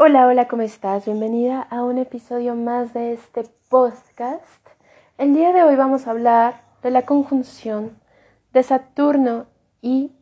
Hola, 0.00 0.28
hola, 0.28 0.46
¿cómo 0.46 0.62
estás? 0.62 1.06
Bienvenida 1.06 1.60
a 1.60 1.82
un 1.82 1.98
episodio 1.98 2.54
más 2.54 2.94
de 2.94 3.14
este 3.14 3.42
podcast. 3.68 4.64
El 5.18 5.34
día 5.34 5.52
de 5.52 5.64
hoy 5.64 5.74
vamos 5.74 6.06
a 6.06 6.12
hablar 6.12 6.62
de 6.84 6.92
la 6.92 7.04
conjunción 7.04 7.98
de 8.52 8.62
Saturno 8.62 9.46
y 9.82 10.12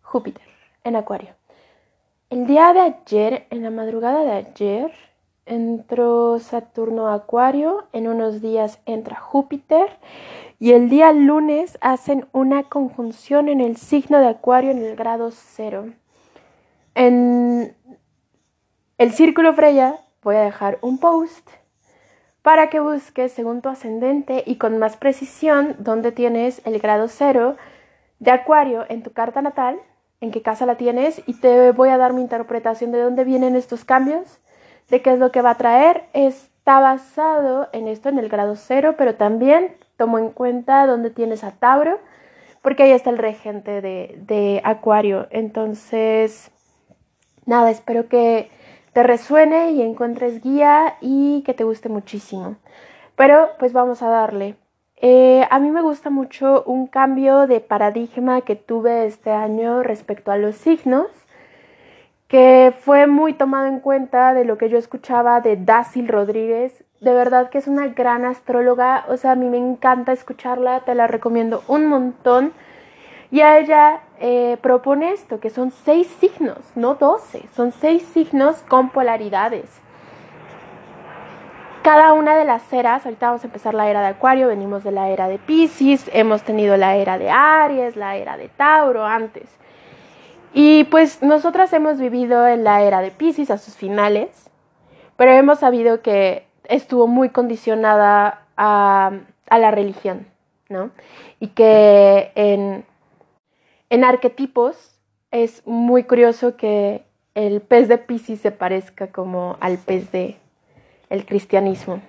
Júpiter 0.00 0.42
en 0.84 0.96
Acuario. 0.96 1.34
El 2.30 2.46
día 2.46 2.72
de 2.72 2.80
ayer, 2.80 3.46
en 3.50 3.62
la 3.62 3.70
madrugada 3.70 4.24
de 4.24 4.32
ayer, 4.32 4.90
entró 5.44 6.38
Saturno 6.38 7.08
a 7.08 7.14
Acuario, 7.16 7.88
en 7.92 8.08
unos 8.08 8.40
días 8.40 8.80
entra 8.86 9.20
Júpiter 9.20 9.98
y 10.58 10.72
el 10.72 10.88
día 10.88 11.12
lunes 11.12 11.76
hacen 11.82 12.26
una 12.32 12.70
conjunción 12.70 13.50
en 13.50 13.60
el 13.60 13.76
signo 13.76 14.18
de 14.18 14.28
Acuario 14.28 14.70
en 14.70 14.82
el 14.82 14.96
grado 14.96 15.30
cero. 15.30 15.92
En 16.94 17.76
el 18.98 19.12
círculo 19.12 19.52
Freya 19.52 19.96
voy 20.22 20.36
a 20.36 20.42
dejar 20.42 20.78
un 20.80 20.98
post 20.98 21.48
para 22.42 22.70
que 22.70 22.80
busques 22.80 23.32
según 23.32 23.60
tu 23.60 23.68
ascendente 23.68 24.42
y 24.46 24.56
con 24.56 24.78
más 24.78 24.96
precisión 24.96 25.76
dónde 25.78 26.12
tienes 26.12 26.62
el 26.64 26.78
grado 26.78 27.08
cero 27.08 27.56
de 28.20 28.30
Acuario 28.30 28.86
en 28.88 29.02
tu 29.02 29.12
carta 29.12 29.42
natal, 29.42 29.78
en 30.20 30.30
qué 30.30 30.42
casa 30.42 30.64
la 30.64 30.76
tienes 30.76 31.20
y 31.26 31.40
te 31.40 31.72
voy 31.72 31.90
a 31.90 31.98
dar 31.98 32.12
mi 32.12 32.22
interpretación 32.22 32.92
de 32.92 33.00
dónde 33.00 33.24
vienen 33.24 33.56
estos 33.56 33.84
cambios, 33.84 34.40
de 34.88 35.02
qué 35.02 35.12
es 35.12 35.18
lo 35.18 35.30
que 35.32 35.42
va 35.42 35.50
a 35.50 35.56
traer. 35.56 36.04
Está 36.14 36.80
basado 36.80 37.68
en 37.72 37.88
esto, 37.88 38.08
en 38.08 38.18
el 38.18 38.28
grado 38.28 38.56
cero, 38.56 38.94
pero 38.96 39.16
también 39.16 39.76
tomo 39.96 40.18
en 40.18 40.30
cuenta 40.30 40.86
dónde 40.86 41.10
tienes 41.10 41.44
a 41.44 41.50
Tauro, 41.50 41.98
porque 42.62 42.84
ahí 42.84 42.92
está 42.92 43.10
el 43.10 43.18
regente 43.18 43.80
de, 43.80 44.18
de 44.20 44.62
Acuario. 44.64 45.26
Entonces, 45.30 46.50
nada, 47.44 47.70
espero 47.70 48.08
que 48.08 48.50
te 48.96 49.02
resuene 49.02 49.72
y 49.72 49.82
encuentres 49.82 50.42
guía 50.42 50.96
y 51.02 51.42
que 51.42 51.52
te 51.52 51.64
guste 51.64 51.90
muchísimo. 51.90 52.56
Pero 53.14 53.50
pues 53.58 53.74
vamos 53.74 54.00
a 54.00 54.08
darle. 54.08 54.56
Eh, 54.96 55.46
a 55.50 55.58
mí 55.58 55.70
me 55.70 55.82
gusta 55.82 56.08
mucho 56.08 56.62
un 56.64 56.86
cambio 56.86 57.46
de 57.46 57.60
paradigma 57.60 58.40
que 58.40 58.56
tuve 58.56 59.04
este 59.04 59.30
año 59.32 59.82
respecto 59.82 60.32
a 60.32 60.38
los 60.38 60.56
signos, 60.56 61.08
que 62.26 62.72
fue 62.80 63.06
muy 63.06 63.34
tomado 63.34 63.66
en 63.66 63.80
cuenta 63.80 64.32
de 64.32 64.46
lo 64.46 64.56
que 64.56 64.70
yo 64.70 64.78
escuchaba 64.78 65.42
de 65.42 65.58
Dácil 65.58 66.08
Rodríguez. 66.08 66.82
De 67.02 67.12
verdad 67.12 67.50
que 67.50 67.58
es 67.58 67.68
una 67.68 67.88
gran 67.88 68.24
astróloga, 68.24 69.04
o 69.10 69.18
sea, 69.18 69.32
a 69.32 69.36
mí 69.36 69.50
me 69.50 69.58
encanta 69.58 70.12
escucharla, 70.12 70.86
te 70.86 70.94
la 70.94 71.06
recomiendo 71.06 71.62
un 71.68 71.86
montón. 71.86 72.54
Y 73.36 73.42
ella 73.42 74.00
eh, 74.18 74.56
propone 74.62 75.12
esto, 75.12 75.40
que 75.40 75.50
son 75.50 75.70
seis 75.70 76.06
signos, 76.20 76.56
no 76.74 76.94
doce, 76.94 77.42
son 77.54 77.70
seis 77.70 78.02
signos 78.14 78.62
con 78.66 78.88
polaridades. 78.88 79.66
Cada 81.82 82.14
una 82.14 82.34
de 82.34 82.46
las 82.46 82.72
eras, 82.72 83.04
ahorita 83.04 83.26
vamos 83.26 83.44
a 83.44 83.48
empezar 83.48 83.74
la 83.74 83.90
era 83.90 84.00
de 84.00 84.06
Acuario, 84.06 84.48
venimos 84.48 84.84
de 84.84 84.92
la 84.92 85.10
era 85.10 85.28
de 85.28 85.36
Pisces, 85.36 86.08
hemos 86.14 86.44
tenido 86.44 86.78
la 86.78 86.96
era 86.96 87.18
de 87.18 87.28
Aries, 87.28 87.94
la 87.96 88.16
era 88.16 88.38
de 88.38 88.48
Tauro 88.48 89.04
antes. 89.04 89.50
Y 90.54 90.84
pues 90.84 91.22
nosotras 91.22 91.70
hemos 91.74 91.98
vivido 91.98 92.46
en 92.48 92.64
la 92.64 92.80
era 92.84 93.02
de 93.02 93.10
Pisces 93.10 93.50
a 93.50 93.58
sus 93.58 93.76
finales, 93.76 94.48
pero 95.18 95.32
hemos 95.32 95.58
sabido 95.58 96.00
que 96.00 96.46
estuvo 96.64 97.06
muy 97.06 97.28
condicionada 97.28 98.46
a, 98.56 99.10
a 99.50 99.58
la 99.58 99.70
religión, 99.72 100.26
¿no? 100.70 100.88
Y 101.38 101.48
que 101.48 102.32
en 102.34 102.86
en 103.90 104.04
arquetipos 104.04 104.98
es 105.30 105.66
muy 105.66 106.04
curioso 106.04 106.56
que 106.56 107.02
el 107.34 107.60
pez 107.60 107.88
de 107.88 107.98
Pisces 107.98 108.40
se 108.40 108.50
parezca 108.50 109.08
como 109.08 109.56
al 109.60 109.78
pez 109.78 110.10
de 110.10 110.36
el 111.10 111.26
cristianismo. 111.26 112.00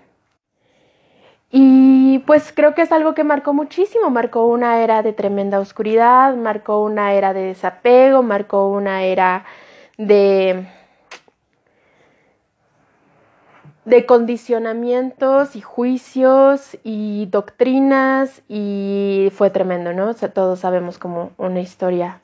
Y 1.50 2.19
pues 2.19 2.52
creo 2.53 2.75
que 2.75 2.81
es 2.81 2.92
algo 2.92 3.14
que 3.14 3.23
marcó 3.23 3.53
muchísimo, 3.53 4.09
marcó 4.09 4.46
una 4.47 4.81
era 4.81 5.01
de 5.01 5.13
tremenda 5.13 5.59
oscuridad, 5.59 6.35
marcó 6.35 6.81
una 6.84 7.13
era 7.13 7.34
de 7.34 7.41
desapego, 7.41 8.22
marcó 8.22 8.68
una 8.68 9.03
era 9.03 9.46
de 9.97 10.68
de 13.88 14.06
condicionamientos 14.06 15.56
y 15.56 15.62
juicios 15.62 16.78
y 16.84 17.25
doctrinas 17.28 18.42
y 18.50 19.31
fue 19.34 19.50
tremendo, 19.50 19.94
¿no? 19.94 20.09
O 20.09 20.14
sea, 20.14 20.34
todos 20.34 20.59
sabemos 20.59 20.98
como 20.98 21.31
una 21.38 21.62
historia 21.62 22.20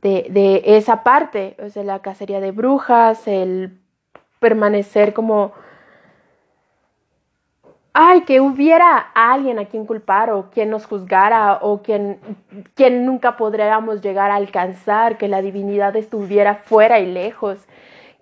de, 0.00 0.28
de 0.30 0.62
esa 0.64 1.02
parte, 1.02 1.56
o 1.62 1.68
sea, 1.68 1.84
la 1.84 1.98
cacería 1.98 2.40
de 2.40 2.52
brujas, 2.52 3.28
el 3.28 3.78
permanecer 4.38 5.12
como, 5.12 5.52
ay, 7.92 8.22
que 8.22 8.40
hubiera 8.40 8.96
alguien 8.96 9.58
a 9.58 9.66
quien 9.66 9.84
culpar 9.84 10.30
o 10.30 10.48
quien 10.48 10.70
nos 10.70 10.86
juzgara 10.86 11.58
o 11.60 11.82
quien, 11.82 12.18
quien 12.74 13.04
nunca 13.04 13.36
podríamos 13.36 14.00
llegar 14.00 14.30
a 14.30 14.36
alcanzar, 14.36 15.18
que 15.18 15.28
la 15.28 15.42
divinidad 15.42 15.94
estuviera 15.96 16.54
fuera 16.54 16.98
y 16.98 17.12
lejos 17.12 17.58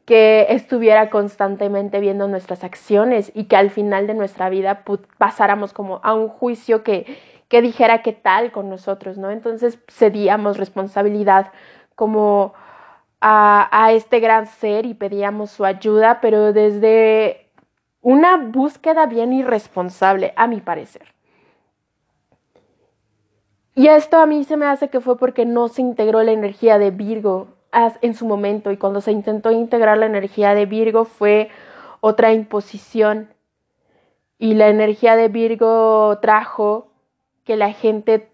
que 0.04 0.46
estuviera 0.50 1.10
constantemente 1.10 2.00
viendo 2.00 2.26
nuestras 2.28 2.64
acciones 2.64 3.30
y 3.34 3.44
que 3.44 3.56
al 3.56 3.70
final 3.70 4.06
de 4.06 4.14
nuestra 4.14 4.48
vida 4.48 4.84
pasáramos 5.18 5.72
como 5.72 6.00
a 6.02 6.14
un 6.14 6.28
juicio 6.28 6.82
que, 6.82 7.18
que 7.48 7.62
dijera 7.62 8.02
qué 8.02 8.12
tal 8.12 8.52
con 8.52 8.68
nosotros, 8.68 9.18
¿no? 9.18 9.30
Entonces 9.30 9.78
cedíamos 9.88 10.56
responsabilidad 10.56 11.52
como 11.94 12.54
a, 13.20 13.68
a 13.70 13.92
este 13.92 14.20
gran 14.20 14.46
ser 14.46 14.86
y 14.86 14.94
pedíamos 14.94 15.50
su 15.50 15.64
ayuda, 15.64 16.20
pero 16.20 16.52
desde 16.52 17.50
una 18.00 18.36
búsqueda 18.36 19.06
bien 19.06 19.32
irresponsable, 19.32 20.32
a 20.36 20.46
mi 20.46 20.60
parecer. 20.60 21.14
Y 23.74 23.88
esto 23.88 24.18
a 24.18 24.26
mí 24.26 24.44
se 24.44 24.56
me 24.56 24.66
hace 24.66 24.88
que 24.88 25.00
fue 25.00 25.16
porque 25.16 25.46
no 25.46 25.68
se 25.68 25.82
integró 25.82 26.22
la 26.22 26.32
energía 26.32 26.78
de 26.78 26.90
Virgo 26.90 27.48
en 27.72 28.14
su 28.14 28.26
momento 28.26 28.70
y 28.72 28.76
cuando 28.76 29.00
se 29.00 29.12
intentó 29.12 29.50
integrar 29.50 29.98
la 29.98 30.06
energía 30.06 30.54
de 30.54 30.66
Virgo 30.66 31.04
fue 31.04 31.50
otra 32.00 32.32
imposición 32.32 33.28
y 34.38 34.54
la 34.54 34.68
energía 34.68 35.16
de 35.16 35.28
Virgo 35.28 36.18
trajo 36.20 36.88
que 37.44 37.56
la 37.56 37.72
gente 37.72 38.30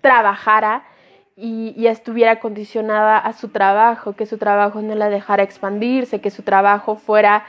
trabajara 0.00 0.84
y, 1.36 1.86
estuviera 1.86 2.38
condicionada 2.38 3.18
a 3.18 3.32
su 3.32 3.48
trabajo, 3.48 4.12
que 4.12 4.26
su 4.26 4.36
trabajo 4.36 4.82
no 4.82 4.94
la 4.94 5.08
dejara 5.08 5.42
expandirse, 5.42 6.20
que 6.20 6.30
su 6.30 6.42
trabajo 6.42 6.96
fuera 6.96 7.44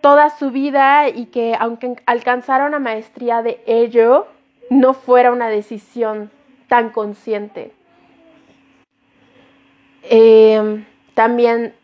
toda 0.00 0.30
su 0.30 0.50
vida 0.50 1.08
y 1.08 1.26
que 1.26 1.56
aunque 1.58 1.96
alcanzara 2.06 2.66
una 2.66 2.78
maestría 2.78 3.42
de 3.42 3.62
ello, 3.66 4.26
no 4.70 4.92
fuera 4.92 5.32
una 5.32 5.48
decisión 5.48 6.30
tan 6.68 6.90
consciente. 6.90 7.72
Eh, 10.10 10.84
también 11.14 11.74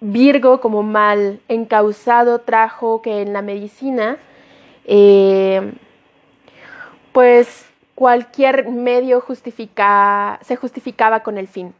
Virgo 0.00 0.60
como 0.60 0.82
mal 0.82 1.40
encausado 1.48 2.40
trajo 2.40 3.02
que 3.02 3.22
en 3.22 3.32
la 3.32 3.42
medicina 3.42 4.18
eh, 4.84 5.72
pues 7.12 7.66
cualquier 7.94 8.68
medio 8.68 9.20
justifica, 9.20 10.38
se 10.42 10.56
justificaba 10.56 11.20
con 11.20 11.36
el 11.36 11.48
fin. 11.48 11.74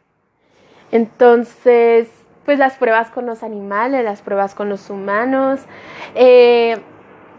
Entonces, 0.91 2.09
pues 2.45 2.59
las 2.59 2.75
pruebas 2.75 3.11
con 3.11 3.25
los 3.25 3.43
animales, 3.43 4.05
las 4.05 4.21
pruebas 4.21 4.55
con 4.55 4.69
los 4.69 4.91
humanos, 4.91 5.61
eh, 6.15 6.79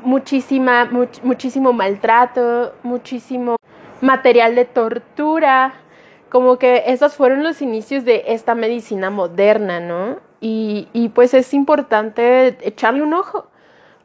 muchísima, 0.01 0.85
much, 0.85 1.21
muchísimo 1.23 1.73
maltrato, 1.73 2.73
muchísimo 2.83 3.57
material 4.01 4.55
de 4.55 4.65
tortura, 4.65 5.73
como 6.29 6.57
que 6.57 6.83
esos 6.87 7.15
fueron 7.15 7.43
los 7.43 7.61
inicios 7.61 8.05
de 8.05 8.23
esta 8.27 8.55
medicina 8.55 9.09
moderna, 9.09 9.79
¿no? 9.79 10.17
Y, 10.41 11.11
pues 11.15 11.33
es 11.33 11.53
importante 11.53 12.57
echarle 12.61 13.01
un 13.01 13.13
ojo, 13.13 13.47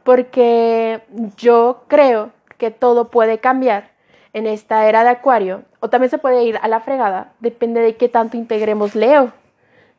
porque 0.03 1.01
yo 1.37 1.83
creo 1.87 2.31
que 2.57 2.71
todo 2.71 3.09
puede 3.09 3.39
cambiar 3.39 3.91
en 4.33 4.47
esta 4.47 4.87
era 4.89 5.03
de 5.03 5.11
Acuario, 5.11 5.63
o 5.79 5.89
también 5.89 6.09
se 6.09 6.17
puede 6.17 6.43
ir 6.43 6.57
a 6.61 6.67
la 6.67 6.81
fregada, 6.81 7.33
depende 7.39 7.79
de 7.81 7.95
qué 7.95 8.09
tanto 8.09 8.35
integremos 8.35 8.95
Leo, 8.95 9.31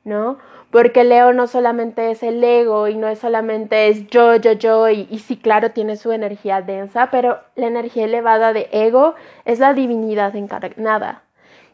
¿no? 0.05 0.39
Porque 0.71 1.05
Leo 1.05 1.33
no 1.33 1.47
solamente 1.47 2.11
es 2.11 2.23
el 2.23 2.45
ego 2.45 2.89
y 2.89 2.97
no 2.97 3.09
es 3.09 3.21
solamente 3.21 3.89
es 3.89 4.09
yo, 4.09 4.37
yo, 4.37 4.53
yo, 4.53 4.91
y, 4.91 5.07
y 5.11 5.21
sí, 5.21 5.39
claro, 5.39 5.71
tiene 5.71 5.97
su 5.97 6.13
energía 6.13 6.61
densa, 6.61 7.09
pero 7.11 7.39
la 7.55 7.69
energía 7.69 8.05
elevada 8.05 8.53
de 8.53 8.69
ego 8.73 9.15
es 9.47 9.59
la 9.59 9.73
divinidad 9.73 10.37
encarnada, 10.37 11.23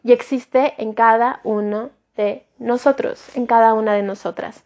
y 0.03 0.11
existe 0.11 0.73
en 0.77 0.93
cada 0.93 1.39
uno 1.43 1.91
de 2.15 2.45
nosotros, 2.59 3.35
en 3.35 3.45
cada 3.45 3.73
una 3.73 3.93
de 3.93 4.03
nosotras. 4.03 4.63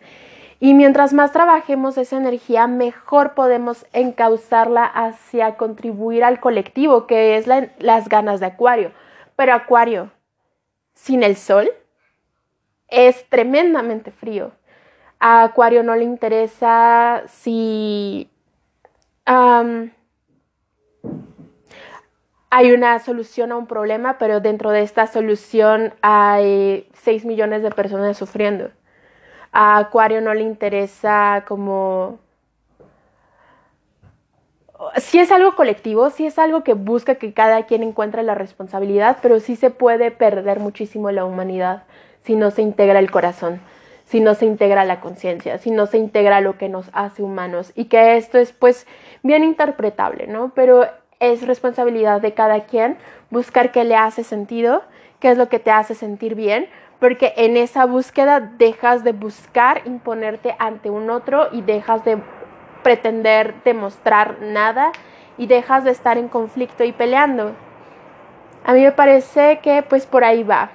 Y 0.59 0.73
mientras 0.73 1.13
más 1.13 1.31
trabajemos 1.31 1.97
esa 1.97 2.17
energía, 2.17 2.65
mejor 2.65 3.35
podemos 3.35 3.85
encauzarla 3.93 4.85
hacia 4.85 5.55
contribuir 5.55 6.23
al 6.23 6.39
colectivo, 6.39 7.05
que 7.05 7.37
es 7.37 7.45
la, 7.45 7.69
las 7.77 8.09
ganas 8.09 8.39
de 8.39 8.47
Acuario. 8.47 8.91
Pero 9.35 9.53
Acuario 9.53 10.11
sin 10.95 11.21
el 11.21 11.35
sol 11.35 11.69
es 12.87 13.29
tremendamente 13.29 14.11
frío. 14.11 14.51
A 15.19 15.43
Acuario 15.43 15.83
no 15.83 15.95
le 15.95 16.05
interesa 16.05 17.23
si 17.27 18.31
hay 22.49 22.71
una 22.71 22.97
solución 22.99 23.51
a 23.51 23.57
un 23.57 23.67
problema, 23.67 24.17
pero 24.17 24.39
dentro 24.39 24.71
de 24.71 24.81
esta 24.81 25.07
solución 25.07 25.93
hay 26.01 26.87
6 26.93 27.25
millones 27.25 27.61
de 27.61 27.71
personas 27.71 28.17
sufriendo. 28.17 28.71
A 29.51 29.77
Acuario 29.77 30.21
no 30.21 30.33
le 30.33 30.41
interesa 30.41 31.43
como... 31.47 32.19
Si 34.97 35.19
es 35.19 35.31
algo 35.31 35.55
colectivo, 35.55 36.11
si 36.11 36.27
es 36.27 36.37
algo 36.37 36.63
que 36.63 36.75
busca 36.75 37.15
que 37.15 37.33
cada 37.33 37.65
quien 37.65 37.81
encuentre 37.81 38.21
la 38.21 38.35
responsabilidad, 38.35 39.17
pero 39.21 39.39
sí 39.39 39.55
se 39.55 39.71
puede 39.71 40.11
perder 40.11 40.59
muchísimo 40.59 41.09
la 41.11 41.25
humanidad 41.25 41.83
si 42.21 42.35
no 42.35 42.51
se 42.51 42.61
integra 42.61 42.99
el 42.99 43.09
corazón, 43.09 43.59
si 44.05 44.19
no 44.19 44.35
se 44.35 44.45
integra 44.45 44.85
la 44.85 44.99
conciencia, 44.99 45.57
si 45.57 45.71
no 45.71 45.87
se 45.87 45.97
integra 45.97 46.41
lo 46.41 46.59
que 46.59 46.69
nos 46.69 46.91
hace 46.93 47.23
humanos 47.23 47.71
y 47.73 47.85
que 47.85 48.17
esto 48.17 48.37
es 48.37 48.51
pues 48.53 48.85
bien 49.23 49.43
interpretable, 49.43 50.27
¿no? 50.27 50.51
Pero 50.53 50.85
es 51.19 51.45
responsabilidad 51.45 52.21
de 52.21 52.33
cada 52.33 52.61
quien 52.61 52.97
buscar 53.29 53.71
qué 53.71 53.83
le 53.83 53.95
hace 53.95 54.23
sentido, 54.23 54.83
qué 55.19 55.31
es 55.31 55.37
lo 55.37 55.49
que 55.49 55.59
te 55.59 55.71
hace 55.71 55.95
sentir 55.95 56.35
bien, 56.35 56.69
porque 56.99 57.33
en 57.37 57.57
esa 57.57 57.85
búsqueda 57.85 58.39
dejas 58.39 59.03
de 59.03 59.11
buscar 59.11 59.81
imponerte 59.85 60.55
ante 60.59 60.89
un 60.89 61.09
otro 61.09 61.47
y 61.51 61.61
dejas 61.61 62.03
de 62.03 62.17
pretender 62.83 63.53
demostrar 63.63 64.37
nada 64.41 64.91
y 65.37 65.47
dejas 65.47 65.83
de 65.83 65.91
estar 65.91 66.17
en 66.17 66.27
conflicto 66.27 66.83
y 66.83 66.91
peleando. 66.91 67.53
A 68.63 68.73
mí 68.73 68.81
me 68.81 68.91
parece 68.91 69.59
que 69.61 69.83
pues 69.83 70.05
por 70.05 70.23
ahí 70.23 70.43
va. 70.43 70.71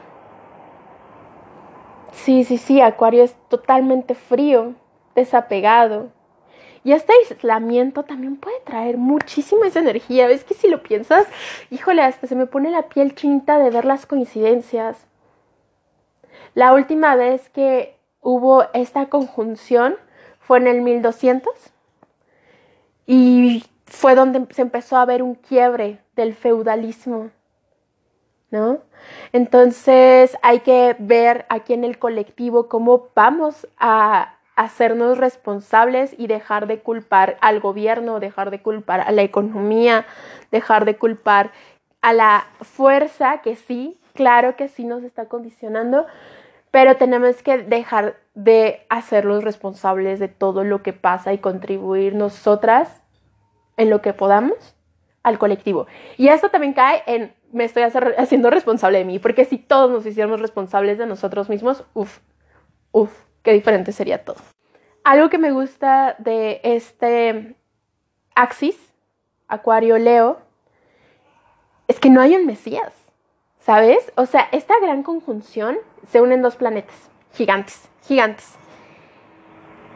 Sí, 2.12 2.44
sí, 2.44 2.58
sí, 2.58 2.80
Acuario 2.80 3.24
es 3.24 3.34
totalmente 3.48 4.14
frío, 4.14 4.74
desapegado. 5.14 6.10
Y 6.84 6.92
este 6.92 7.12
aislamiento 7.12 8.02
también 8.02 8.36
puede 8.36 8.58
traer 8.60 8.96
muchísima 8.96 9.66
esa 9.66 9.80
energía. 9.80 10.26
¿Ves 10.26 10.44
que 10.44 10.54
si 10.54 10.68
lo 10.68 10.82
piensas, 10.82 11.26
híjole, 11.70 12.02
hasta 12.02 12.26
se 12.26 12.34
me 12.34 12.46
pone 12.46 12.70
la 12.70 12.88
piel 12.88 13.14
chinta 13.14 13.58
de 13.58 13.70
ver 13.70 13.84
las 13.84 14.06
coincidencias. 14.06 15.06
La 16.54 16.72
última 16.74 17.14
vez 17.14 17.48
que 17.50 17.96
hubo 18.20 18.64
esta 18.74 19.06
conjunción 19.06 19.96
fue 20.40 20.58
en 20.58 20.66
el 20.66 20.80
1200 20.82 21.52
y 23.06 23.64
fue 23.86 24.14
donde 24.14 24.46
se 24.54 24.62
empezó 24.62 24.96
a 24.96 25.04
ver 25.04 25.22
un 25.22 25.34
quiebre 25.34 26.00
del 26.16 26.34
feudalismo, 26.34 27.30
¿no? 28.50 28.78
Entonces 29.32 30.36
hay 30.42 30.60
que 30.60 30.96
ver 30.98 31.46
aquí 31.48 31.74
en 31.74 31.84
el 31.84 31.98
colectivo 31.98 32.68
cómo 32.68 33.08
vamos 33.14 33.66
a 33.78 34.38
hacernos 34.56 35.18
responsables 35.18 36.14
y 36.18 36.26
dejar 36.26 36.66
de 36.66 36.80
culpar 36.80 37.36
al 37.40 37.60
gobierno, 37.60 38.20
dejar 38.20 38.50
de 38.50 38.62
culpar 38.62 39.00
a 39.00 39.10
la 39.10 39.22
economía, 39.22 40.06
dejar 40.50 40.84
de 40.84 40.96
culpar 40.96 41.52
a 42.00 42.12
la 42.12 42.46
fuerza 42.60 43.40
que 43.42 43.56
sí, 43.56 43.98
claro 44.14 44.56
que 44.56 44.68
sí 44.68 44.84
nos 44.84 45.02
está 45.02 45.26
condicionando, 45.26 46.06
pero 46.70 46.96
tenemos 46.96 47.42
que 47.42 47.58
dejar 47.58 48.16
de 48.34 48.86
hacerlos 48.88 49.44
responsables 49.44 50.18
de 50.18 50.28
todo 50.28 50.64
lo 50.64 50.82
que 50.82 50.92
pasa 50.92 51.32
y 51.32 51.38
contribuir 51.38 52.14
nosotras 52.14 53.02
en 53.76 53.90
lo 53.90 54.02
que 54.02 54.12
podamos 54.12 54.76
al 55.22 55.38
colectivo. 55.38 55.86
Y 56.16 56.28
esto 56.28 56.48
también 56.48 56.72
cae 56.72 57.02
en 57.06 57.32
me 57.52 57.64
estoy 57.64 57.82
haciendo 57.82 58.50
responsable 58.50 58.98
de 58.98 59.04
mí, 59.04 59.18
porque 59.18 59.44
si 59.44 59.58
todos 59.58 59.90
nos 59.90 60.06
hiciéramos 60.06 60.40
responsables 60.40 60.98
de 60.98 61.06
nosotros 61.06 61.50
mismos, 61.50 61.84
uff, 61.92 62.18
uff, 62.92 63.12
qué 63.42 63.52
diferente 63.52 63.92
sería 63.92 64.24
todo. 64.24 64.36
Algo 65.04 65.30
que 65.30 65.38
me 65.38 65.50
gusta 65.50 66.14
de 66.18 66.60
este 66.62 67.56
Axis, 68.34 68.76
Acuario 69.48 69.98
Leo, 69.98 70.38
es 71.88 71.98
que 71.98 72.10
no 72.10 72.20
hay 72.20 72.36
un 72.36 72.46
Mesías, 72.46 72.92
¿sabes? 73.58 74.12
O 74.16 74.26
sea, 74.26 74.48
esta 74.52 74.74
gran 74.80 75.02
conjunción 75.02 75.78
se 76.08 76.20
unen 76.20 76.42
dos 76.42 76.56
planetas 76.56 77.10
gigantes, 77.32 77.88
gigantes. 78.06 78.56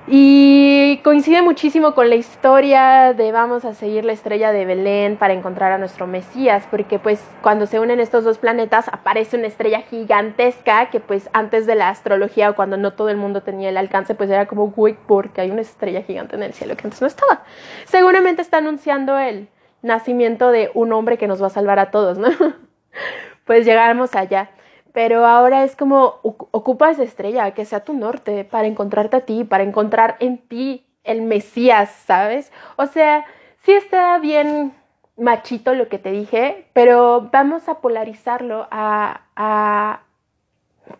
Y 0.09 1.01
coincide 1.03 1.43
muchísimo 1.43 1.97
con 1.97 2.09
la 2.09 2.15
historia 2.15 3.13
de 3.13 3.33
vamos 3.33 3.65
a 3.65 3.75
seguir 3.75 4.05
la 4.05 4.13
estrella 4.13 4.53
de 4.53 4.65
Belén 4.65 5.17
para 5.17 5.35
encontrar 5.35 5.73
a 5.73 5.79
nuestro 5.79 6.07
Mesías, 6.07 6.65
porque 6.71 7.01
pues 7.01 7.21
cuando 7.43 7.67
se 7.67 7.81
unen 7.81 7.99
estos 7.99 8.23
dos 8.23 8.39
planetas 8.39 8.87
aparece 8.87 9.37
una 9.37 9.49
estrella 9.49 9.81
gigantesca 9.81 10.91
que 10.91 11.01
pues 11.01 11.29
antes 11.33 11.67
de 11.67 11.75
la 11.75 11.89
astrología 11.89 12.51
o 12.51 12.55
cuando 12.55 12.77
no 12.77 12.93
todo 12.93 13.09
el 13.09 13.17
mundo 13.17 13.43
tenía 13.43 13.69
el 13.69 13.77
alcance 13.77 14.15
pues 14.15 14.31
era 14.31 14.47
como, 14.47 14.71
güey, 14.71 14.97
porque 15.09 15.41
hay 15.41 15.51
una 15.51 15.63
estrella 15.63 16.03
gigante 16.03 16.37
en 16.37 16.45
el 16.45 16.53
cielo 16.53 16.77
que 16.77 16.87
antes 16.87 17.01
no 17.01 17.09
estaba. 17.09 17.43
Seguramente 17.87 18.43
está 18.43 18.59
anunciando 18.59 19.19
el 19.19 19.49
nacimiento 19.83 20.53
de 20.53 20.71
un 20.75 20.93
hombre 20.93 21.19
que 21.19 21.27
nos 21.27 21.43
va 21.43 21.49
a 21.49 21.51
salvar 21.51 21.81
a 21.81 21.91
todos, 21.91 22.17
¿no? 22.17 22.29
pues 23.45 23.67
llegamos 23.67 24.15
allá 24.15 24.51
pero 24.97 25.27
ahora 25.27 25.63
es 25.63 25.77
como 25.77 26.21
ocupa 26.23 26.91
esa 26.91 27.03
estrella, 27.03 27.51
que 27.51 27.67
sea 27.67 27.85
tu 27.85 27.93
norte, 27.93 28.45
para 28.45 28.67
encontrarte 28.67 29.19
a 29.19 29.27
ti, 29.27 29.45
para 29.45 29.63
encontrar 29.63 30.17
en 30.21 30.39
ti 30.39 30.87
el 31.05 31.21
Mesías, 31.21 31.91
¿sabes? 32.07 32.51
O 32.77 32.87
sea, 32.87 33.27
sí 33.59 33.73
está 33.73 34.19
bien 34.19 34.73
machito 35.19 35.75
lo 35.75 35.91
que 35.91 35.99
te 35.99 36.13
dije, 36.13 36.69
pero 36.73 37.29
vamos 37.31 37.69
a 37.69 37.83
polarizarlo 37.83 38.69
a, 38.71 39.21
a 39.37 40.01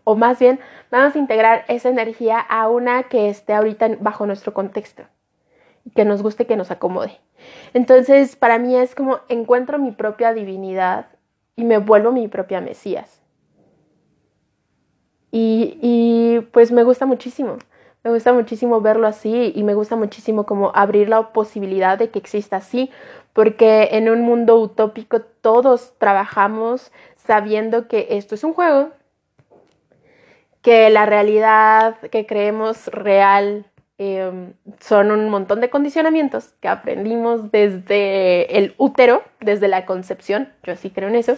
o 0.05 0.15
más 0.15 0.41
bien 0.41 0.61
vamos 0.91 1.17
a 1.17 1.19
integrar 1.19 1.65
esa 1.69 1.89
energía 1.89 2.39
a 2.39 2.69
una 2.69 3.05
que 3.05 3.31
esté 3.31 3.55
ahorita 3.55 3.97
bajo 4.01 4.27
nuestro 4.27 4.53
contexto 4.53 5.05
y 5.87 5.91
que 5.93 6.05
nos 6.05 6.23
guste, 6.23 6.45
que 6.45 6.59
nos 6.59 6.71
acomode. 6.71 7.19
Entonces, 7.73 8.37
para 8.37 8.59
mí 8.59 8.77
es 8.77 8.95
como 8.95 9.21
encuentro 9.31 9.79
mi 9.79 9.93
propia 9.93 10.35
divinidad 10.35 11.07
y 11.57 11.65
me 11.65 11.79
vuelvo 11.79 12.13
mi 12.13 12.29
propia 12.29 12.61
Mesías. 12.61 13.23
Y, 15.31 16.41
pues 16.53 16.73
me 16.73 16.83
gusta 16.83 17.07
muchísimo, 17.07 17.59
me 18.05 18.11
gusta 18.11 18.33
muchísimo 18.33 18.81
verlo 18.81 19.07
así 19.07 19.53
y 19.55 19.63
me 19.65 19.75
gusta 19.75 19.97
muchísimo 19.97 20.47
como 20.47 20.71
abrir 20.75 21.09
la 21.09 21.33
posibilidad 21.33 21.99
de 21.99 22.11
que 22.11 22.19
exista 22.19 22.57
así, 22.57 22.91
porque 23.33 23.89
en 23.93 24.09
un 24.09 24.23
mundo 24.23 24.59
utópico 24.59 25.21
todos 25.21 25.95
trabajamos 25.99 26.93
sabiendo 27.17 27.89
que 27.89 28.09
esto 28.11 28.35
es 28.35 28.45
un 28.45 28.55
juego, 28.55 28.91
que 30.63 30.89
la 30.91 31.05
realidad 31.07 31.99
que 32.11 32.27
creemos 32.27 32.87
real 32.89 33.67
em, 33.99 34.55
son 34.81 35.11
un 35.11 35.29
montón 35.29 35.61
de 35.61 35.71
condicionamientos 35.71 36.55
que 36.61 36.69
aprendimos 36.69 37.51
desde 37.51 38.57
el 38.59 38.75
útero, 38.79 39.23
desde 39.41 39.69
la 39.69 39.87
concepción, 39.87 40.53
yo 40.63 40.77
sí 40.77 40.91
creo 40.91 41.09
en 41.09 41.17
eso, 41.17 41.37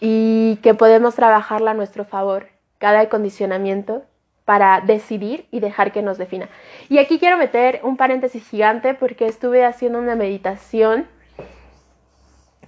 y 0.00 0.56
que 0.62 0.74
podemos 0.74 1.14
trabajarla 1.14 1.72
a 1.72 1.74
nuestro 1.74 2.04
favor 2.04 2.55
cada 2.78 3.08
condicionamiento 3.08 4.04
para 4.44 4.80
decidir 4.80 5.46
y 5.50 5.60
dejar 5.60 5.92
que 5.92 6.02
nos 6.02 6.18
defina. 6.18 6.48
Y 6.88 6.98
aquí 6.98 7.18
quiero 7.18 7.36
meter 7.36 7.80
un 7.82 7.96
paréntesis 7.96 8.48
gigante 8.48 8.94
porque 8.94 9.26
estuve 9.26 9.64
haciendo 9.64 9.98
una 9.98 10.14
meditación 10.14 11.08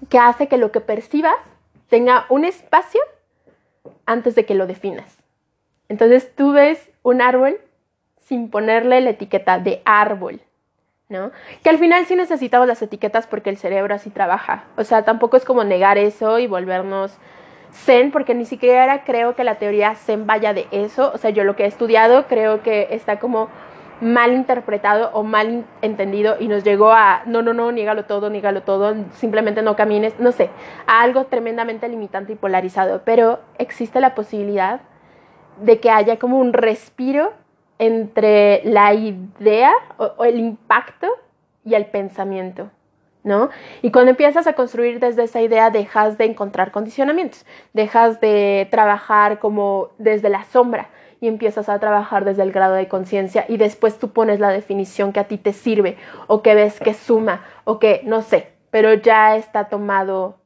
que 0.08 0.18
hace 0.18 0.48
que 0.48 0.58
lo 0.58 0.72
que 0.72 0.80
percibas 0.80 1.36
tenga 1.88 2.26
un 2.28 2.44
espacio 2.44 3.00
antes 4.06 4.34
de 4.34 4.44
que 4.44 4.54
lo 4.54 4.66
definas. 4.66 5.18
Entonces 5.88 6.34
tú 6.34 6.52
ves 6.52 6.90
un 7.02 7.22
árbol 7.22 7.60
sin 8.20 8.50
ponerle 8.50 9.00
la 9.00 9.10
etiqueta 9.10 9.58
de 9.58 9.80
árbol, 9.84 10.42
¿no? 11.08 11.30
Que 11.62 11.70
al 11.70 11.78
final 11.78 12.04
sí 12.06 12.14
necesitamos 12.14 12.68
las 12.68 12.82
etiquetas 12.82 13.26
porque 13.26 13.50
el 13.50 13.56
cerebro 13.56 13.94
así 13.94 14.10
trabaja. 14.10 14.64
O 14.76 14.84
sea, 14.84 15.04
tampoco 15.04 15.36
es 15.36 15.44
como 15.44 15.64
negar 15.64 15.96
eso 15.96 16.38
y 16.38 16.46
volvernos 16.46 17.16
Zen, 17.72 18.10
porque 18.10 18.34
ni 18.34 18.44
siquiera 18.44 19.04
creo 19.04 19.34
que 19.34 19.44
la 19.44 19.56
teoría 19.56 19.94
Zen 19.94 20.26
vaya 20.26 20.54
de 20.54 20.66
eso. 20.70 21.12
O 21.14 21.18
sea, 21.18 21.30
yo 21.30 21.44
lo 21.44 21.56
que 21.56 21.64
he 21.64 21.66
estudiado 21.66 22.26
creo 22.26 22.62
que 22.62 22.88
está 22.90 23.18
como 23.18 23.48
mal 24.00 24.32
interpretado 24.32 25.10
o 25.12 25.22
mal 25.22 25.64
entendido 25.82 26.36
y 26.38 26.48
nos 26.48 26.62
llegó 26.62 26.92
a 26.92 27.22
no, 27.26 27.42
no, 27.42 27.52
no, 27.52 27.72
nígalo 27.72 28.04
todo, 28.04 28.30
nígalo 28.30 28.62
todo, 28.62 28.94
simplemente 29.14 29.62
no 29.62 29.74
camines, 29.74 30.18
no 30.20 30.30
sé, 30.30 30.50
a 30.86 31.02
algo 31.02 31.24
tremendamente 31.26 31.88
limitante 31.88 32.32
y 32.32 32.36
polarizado. 32.36 33.02
Pero 33.04 33.40
existe 33.58 34.00
la 34.00 34.14
posibilidad 34.14 34.80
de 35.60 35.80
que 35.80 35.90
haya 35.90 36.18
como 36.18 36.38
un 36.38 36.52
respiro 36.52 37.32
entre 37.78 38.62
la 38.64 38.94
idea 38.94 39.72
o 39.96 40.24
el 40.24 40.38
impacto 40.38 41.08
y 41.64 41.74
el 41.74 41.86
pensamiento. 41.86 42.70
Y 43.82 43.90
cuando 43.90 44.10
empiezas 44.10 44.46
a 44.46 44.54
construir 44.54 45.00
desde 45.00 45.24
esa 45.24 45.40
idea, 45.40 45.70
dejas 45.70 46.18
de 46.18 46.24
encontrar 46.24 46.70
condicionamientos, 46.70 47.44
dejas 47.72 48.20
de 48.20 48.68
trabajar 48.70 49.38
como 49.38 49.90
desde 49.98 50.28
la 50.28 50.44
sombra 50.44 50.88
y 51.20 51.28
empiezas 51.28 51.68
a 51.68 51.78
trabajar 51.78 52.24
desde 52.24 52.42
el 52.42 52.52
grado 52.52 52.74
de 52.74 52.88
conciencia 52.88 53.44
y 53.48 53.56
después 53.56 53.98
tú 53.98 54.12
pones 54.12 54.40
la 54.40 54.50
definición 54.50 55.12
que 55.12 55.20
a 55.20 55.24
ti 55.24 55.36
te 55.36 55.52
sirve 55.52 55.96
o 56.26 56.42
que 56.42 56.54
ves 56.54 56.78
que 56.80 56.94
suma 56.94 57.44
o 57.64 57.78
que 57.78 58.02
no 58.04 58.22
sé, 58.22 58.52
pero 58.70 58.94
ya 58.94 59.36
está 59.36 59.64
tomado, 59.64 60.38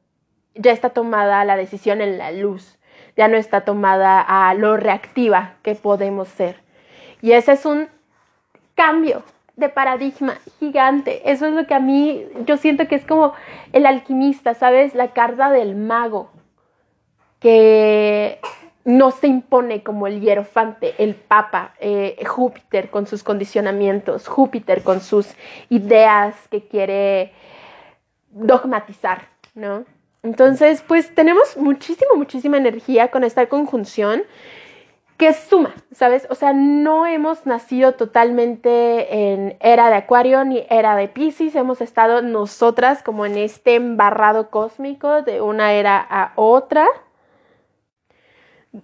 ya 0.55 0.71
está 0.71 0.89
tomada 0.89 1.45
la 1.45 1.55
decisión 1.55 2.01
en 2.01 2.17
la 2.17 2.31
luz, 2.31 2.79
ya 3.15 3.27
no 3.27 3.37
está 3.37 3.61
tomada 3.61 4.19
a 4.19 4.53
lo 4.55 4.77
reactiva 4.77 5.55
que 5.61 5.75
podemos 5.75 6.27
ser. 6.27 6.61
Y 7.21 7.33
ese 7.33 7.53
es 7.53 7.65
un 7.65 7.87
cambio 8.75 9.23
de 9.55 9.69
paradigma 9.69 10.37
gigante. 10.59 11.31
Eso 11.31 11.45
es 11.45 11.53
lo 11.53 11.67
que 11.67 11.73
a 11.73 11.79
mí 11.79 12.25
yo 12.45 12.57
siento 12.57 12.87
que 12.87 12.95
es 12.95 13.05
como 13.05 13.33
el 13.71 13.85
alquimista, 13.85 14.53
¿sabes? 14.53 14.95
La 14.95 15.13
carta 15.13 15.51
del 15.51 15.75
mago 15.75 16.31
que 17.39 18.39
no 18.85 19.11
se 19.11 19.27
impone 19.27 19.83
como 19.83 20.07
el 20.07 20.21
hierofante, 20.21 20.95
el 20.97 21.15
papa, 21.15 21.73
eh, 21.79 22.21
Júpiter 22.25 22.89
con 22.89 23.07
sus 23.07 23.23
condicionamientos, 23.23 24.27
Júpiter 24.27 24.83
con 24.83 25.01
sus 25.01 25.27
ideas 25.69 26.35
que 26.49 26.67
quiere 26.67 27.31
dogmatizar, 28.31 29.27
¿no? 29.55 29.85
Entonces, 30.21 30.83
pues 30.87 31.13
tenemos 31.13 31.57
muchísima, 31.57 32.11
muchísima 32.15 32.57
energía 32.57 33.09
con 33.09 33.23
esta 33.23 33.47
conjunción 33.47 34.23
que 35.17 35.33
suma, 35.33 35.73
¿sabes? 35.91 36.27
O 36.29 36.35
sea, 36.35 36.53
no 36.53 37.05
hemos 37.05 37.45
nacido 37.45 37.93
totalmente 37.93 39.33
en 39.33 39.57
era 39.59 39.89
de 39.89 39.95
Acuario 39.95 40.43
ni 40.43 40.65
era 40.69 40.95
de 40.95 41.07
Pisces, 41.07 41.55
hemos 41.55 41.81
estado 41.81 42.21
nosotras 42.21 43.03
como 43.03 43.25
en 43.25 43.37
este 43.37 43.75
embarrado 43.75 44.49
cósmico 44.49 45.21
de 45.21 45.41
una 45.41 45.73
era 45.73 45.97
a 45.97 46.33
otra, 46.35 46.87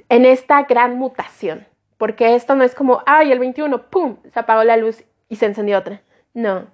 en 0.08 0.26
esta 0.26 0.64
gran 0.64 0.98
mutación, 0.98 1.66
porque 1.98 2.36
esto 2.36 2.56
no 2.56 2.64
es 2.64 2.76
como, 2.76 3.02
ay, 3.06 3.32
el 3.32 3.40
21, 3.40 3.90
¡pum!, 3.90 4.18
se 4.32 4.40
apagó 4.40 4.64
la 4.64 4.78
luz 4.78 5.04
y 5.30 5.36
se 5.36 5.48
encendió 5.48 5.80
otra. 5.80 6.02
No. 6.34 6.68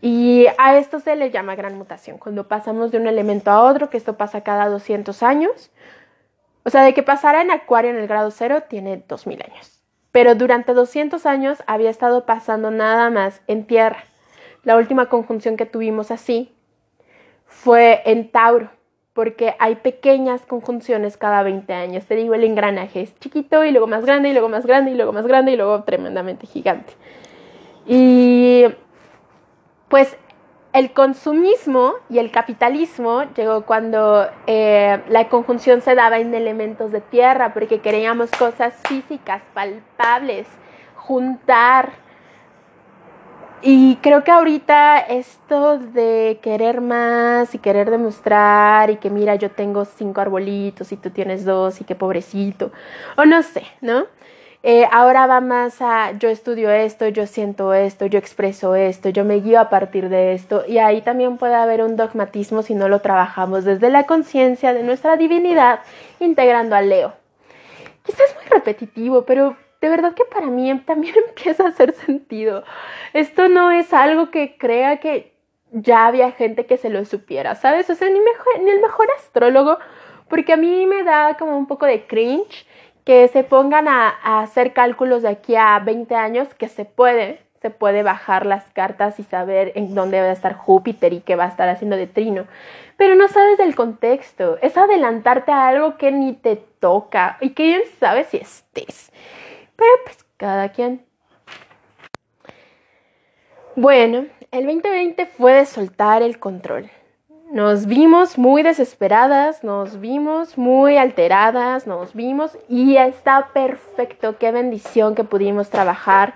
Y 0.00 0.46
a 0.58 0.76
esto 0.76 1.00
se 1.00 1.16
le 1.16 1.30
llama 1.30 1.54
gran 1.54 1.76
mutación, 1.78 2.18
cuando 2.18 2.48
pasamos 2.48 2.90
de 2.90 2.98
un 2.98 3.06
elemento 3.06 3.50
a 3.50 3.62
otro, 3.62 3.90
que 3.90 3.96
esto 3.96 4.16
pasa 4.16 4.42
cada 4.42 4.68
200 4.68 5.22
años. 5.22 5.70
O 6.66 6.70
sea, 6.70 6.82
de 6.82 6.94
que 6.94 7.04
pasara 7.04 7.42
en 7.42 7.52
Acuario 7.52 7.92
en 7.92 7.96
el 7.96 8.08
grado 8.08 8.32
cero 8.32 8.64
tiene 8.68 9.00
2000 9.06 9.40
años. 9.40 9.84
Pero 10.10 10.34
durante 10.34 10.74
200 10.74 11.24
años 11.24 11.62
había 11.68 11.90
estado 11.90 12.26
pasando 12.26 12.72
nada 12.72 13.08
más 13.08 13.40
en 13.46 13.68
Tierra. 13.68 14.02
La 14.64 14.76
última 14.76 15.06
conjunción 15.06 15.56
que 15.56 15.64
tuvimos 15.64 16.10
así 16.10 16.52
fue 17.46 18.02
en 18.04 18.32
Tauro 18.32 18.70
porque 19.12 19.54
hay 19.60 19.76
pequeñas 19.76 20.44
conjunciones 20.44 21.16
cada 21.16 21.44
20 21.44 21.72
años. 21.72 22.04
Te 22.06 22.16
digo, 22.16 22.34
el 22.34 22.42
engranaje 22.42 23.00
es 23.00 23.16
chiquito 23.20 23.64
y 23.64 23.70
luego 23.70 23.86
más 23.86 24.04
grande 24.04 24.30
y 24.30 24.32
luego 24.32 24.48
más 24.48 24.66
grande 24.66 24.90
y 24.90 24.96
luego 24.96 25.12
más 25.12 25.28
grande 25.28 25.52
y 25.52 25.56
luego 25.56 25.84
tremendamente 25.84 26.48
gigante. 26.48 26.94
Y 27.86 28.64
pues 29.88 30.18
el 30.76 30.92
consumismo 30.92 31.94
y 32.10 32.18
el 32.18 32.30
capitalismo 32.30 33.24
llegó 33.34 33.62
cuando 33.62 34.28
eh, 34.46 35.02
la 35.08 35.26
conjunción 35.30 35.80
se 35.80 35.94
daba 35.94 36.18
en 36.18 36.34
elementos 36.34 36.92
de 36.92 37.00
tierra, 37.00 37.54
porque 37.54 37.80
queríamos 37.80 38.30
cosas 38.32 38.74
físicas, 38.86 39.40
palpables, 39.54 40.46
juntar, 40.94 41.92
y 43.62 43.96
creo 44.02 44.22
que 44.22 44.30
ahorita 44.30 44.98
esto 44.98 45.78
de 45.78 46.38
querer 46.42 46.82
más 46.82 47.54
y 47.54 47.58
querer 47.58 47.90
demostrar 47.90 48.90
y 48.90 48.96
que 48.96 49.08
mira, 49.08 49.34
yo 49.36 49.50
tengo 49.50 49.86
cinco 49.86 50.20
arbolitos 50.20 50.92
y 50.92 50.96
tú 50.98 51.08
tienes 51.08 51.46
dos 51.46 51.80
y 51.80 51.84
qué 51.84 51.94
pobrecito, 51.94 52.70
o 53.16 53.24
no 53.24 53.42
sé, 53.42 53.62
¿no? 53.80 54.04
Eh, 54.68 54.84
ahora 54.90 55.28
va 55.28 55.40
más 55.40 55.80
a 55.80 56.10
yo 56.18 56.28
estudio 56.28 56.72
esto, 56.72 57.06
yo 57.06 57.28
siento 57.28 57.72
esto, 57.72 58.06
yo 58.06 58.18
expreso 58.18 58.74
esto, 58.74 59.10
yo 59.10 59.24
me 59.24 59.36
guío 59.36 59.60
a 59.60 59.70
partir 59.70 60.08
de 60.08 60.32
esto 60.32 60.64
y 60.66 60.78
ahí 60.78 61.02
también 61.02 61.36
puede 61.36 61.54
haber 61.54 61.82
un 61.82 61.94
dogmatismo 61.94 62.62
si 62.62 62.74
no 62.74 62.88
lo 62.88 63.00
trabajamos 63.00 63.64
desde 63.64 63.90
la 63.90 64.06
conciencia 64.06 64.74
de 64.74 64.82
nuestra 64.82 65.16
divinidad 65.16 65.82
integrando 66.18 66.74
a 66.74 66.82
Leo. 66.82 67.14
Quizás 68.02 68.28
es 68.28 68.34
muy 68.34 68.44
repetitivo, 68.50 69.24
pero 69.24 69.56
de 69.80 69.88
verdad 69.88 70.14
que 70.14 70.24
para 70.24 70.48
mí 70.48 70.76
también 70.80 71.14
empieza 71.28 71.62
a 71.62 71.68
hacer 71.68 71.92
sentido. 71.92 72.64
Esto 73.12 73.48
no 73.48 73.70
es 73.70 73.92
algo 73.92 74.32
que 74.32 74.58
crea 74.58 74.96
que 74.96 75.32
ya 75.70 76.08
había 76.08 76.32
gente 76.32 76.66
que 76.66 76.76
se 76.76 76.90
lo 76.90 77.04
supiera, 77.04 77.54
¿sabes? 77.54 77.88
O 77.88 77.94
sea, 77.94 78.08
ni, 78.08 78.18
mejor, 78.18 78.58
ni 78.64 78.70
el 78.70 78.80
mejor 78.80 79.06
astrólogo, 79.16 79.78
porque 80.28 80.54
a 80.54 80.56
mí 80.56 80.86
me 80.86 81.04
da 81.04 81.36
como 81.38 81.56
un 81.56 81.68
poco 81.68 81.86
de 81.86 82.04
cringe 82.08 82.66
que 83.06 83.28
se 83.28 83.44
pongan 83.44 83.86
a, 83.86 84.40
hacer 84.42 84.72
cálculos 84.72 85.22
de 85.22 85.28
aquí 85.28 85.54
a 85.54 85.78
20 85.78 86.16
años, 86.16 86.52
que 86.54 86.68
se 86.68 86.84
puede, 86.84 87.40
se 87.62 87.70
puede 87.70 88.02
bajar 88.02 88.44
las 88.44 88.64
cartas 88.72 89.20
y 89.20 89.22
saber 89.22 89.70
en 89.76 89.94
dónde 89.94 90.20
va 90.20 90.26
a 90.26 90.32
estar 90.32 90.54
Júpiter 90.54 91.12
y 91.12 91.20
qué 91.20 91.36
va 91.36 91.44
a 91.44 91.48
estar 91.48 91.68
haciendo 91.68 91.96
de 91.96 92.08
trino. 92.08 92.46
Pero 92.96 93.14
no 93.14 93.28
sabes 93.28 93.58
del 93.58 93.76
contexto, 93.76 94.58
es 94.60 94.76
adelantarte 94.76 95.52
a 95.52 95.68
algo 95.68 95.96
que 95.96 96.10
ni 96.10 96.32
te 96.32 96.56
toca 96.56 97.38
y 97.40 97.50
que 97.50 97.62
bien 97.62 97.82
sabes 98.00 98.26
si 98.26 98.38
estés. 98.38 99.12
Pero 99.76 99.90
pues 100.04 100.26
cada 100.36 100.70
quien. 100.70 101.06
Bueno, 103.76 104.26
el 104.50 104.66
2020 104.66 105.26
fue 105.26 105.52
de 105.52 105.66
soltar 105.66 106.22
el 106.22 106.40
control. 106.40 106.90
Nos 107.52 107.86
vimos 107.86 108.38
muy 108.38 108.64
desesperadas, 108.64 109.62
nos 109.62 110.00
vimos 110.00 110.58
muy 110.58 110.96
alteradas, 110.96 111.86
nos 111.86 112.12
vimos 112.12 112.58
y 112.68 112.96
está 112.96 113.50
perfecto, 113.52 114.36
qué 114.36 114.50
bendición 114.50 115.14
que 115.14 115.22
pudimos 115.22 115.70
trabajar 115.70 116.34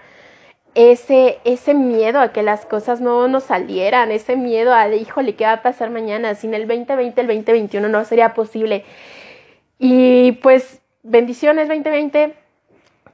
ese, 0.76 1.38
ese 1.43 1.75
miedo 1.75 2.21
a 2.21 2.33
que 2.33 2.45
las 2.45 2.64
cosas 2.64 3.00
no 3.00 3.26
nos 3.26 3.43
salieran, 3.43 4.12
ese 4.12 4.37
miedo 4.37 4.73
a, 4.73 4.88
híjole, 4.88 5.35
¿qué 5.35 5.45
va 5.45 5.55
a 5.55 5.62
pasar 5.62 5.90
mañana? 5.90 6.37
Sin 6.37 6.55
el 6.55 6.69
2020, 6.69 7.21
el 7.21 7.26
2021 7.26 7.88
no 7.88 8.05
sería 8.05 8.33
posible. 8.33 8.85
Y 9.81 10.33
pues 10.43 10.81
bendiciones 11.02 11.67
2020, 11.67 12.35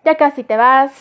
ya 0.05 0.15
casi 0.17 0.45
te 0.45 0.59
vas, 0.59 0.93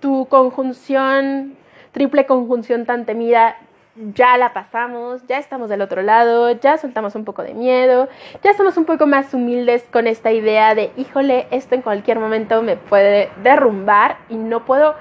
tu 0.00 0.26
conjunción, 0.30 1.54
triple 1.92 2.24
conjunción 2.24 2.86
tan 2.86 3.04
temida, 3.04 3.56
ya 3.96 4.36
la 4.36 4.52
pasamos, 4.52 5.26
ya 5.28 5.38
estamos 5.38 5.68
del 5.68 5.80
otro 5.80 6.02
lado, 6.02 6.50
ya 6.52 6.76
soltamos 6.78 7.14
un 7.14 7.24
poco 7.24 7.42
de 7.42 7.54
miedo, 7.54 8.08
ya 8.42 8.50
estamos 8.50 8.76
un 8.76 8.84
poco 8.84 9.06
más 9.06 9.32
humildes 9.34 9.84
con 9.92 10.06
esta 10.06 10.32
idea 10.32 10.74
de, 10.74 10.90
híjole, 10.96 11.46
esto 11.50 11.74
en 11.74 11.82
cualquier 11.82 12.18
momento 12.18 12.62
me 12.62 12.76
puede 12.76 13.30
derrumbar 13.42 14.16
y 14.28 14.36
no 14.36 14.64
puedo 14.64 14.94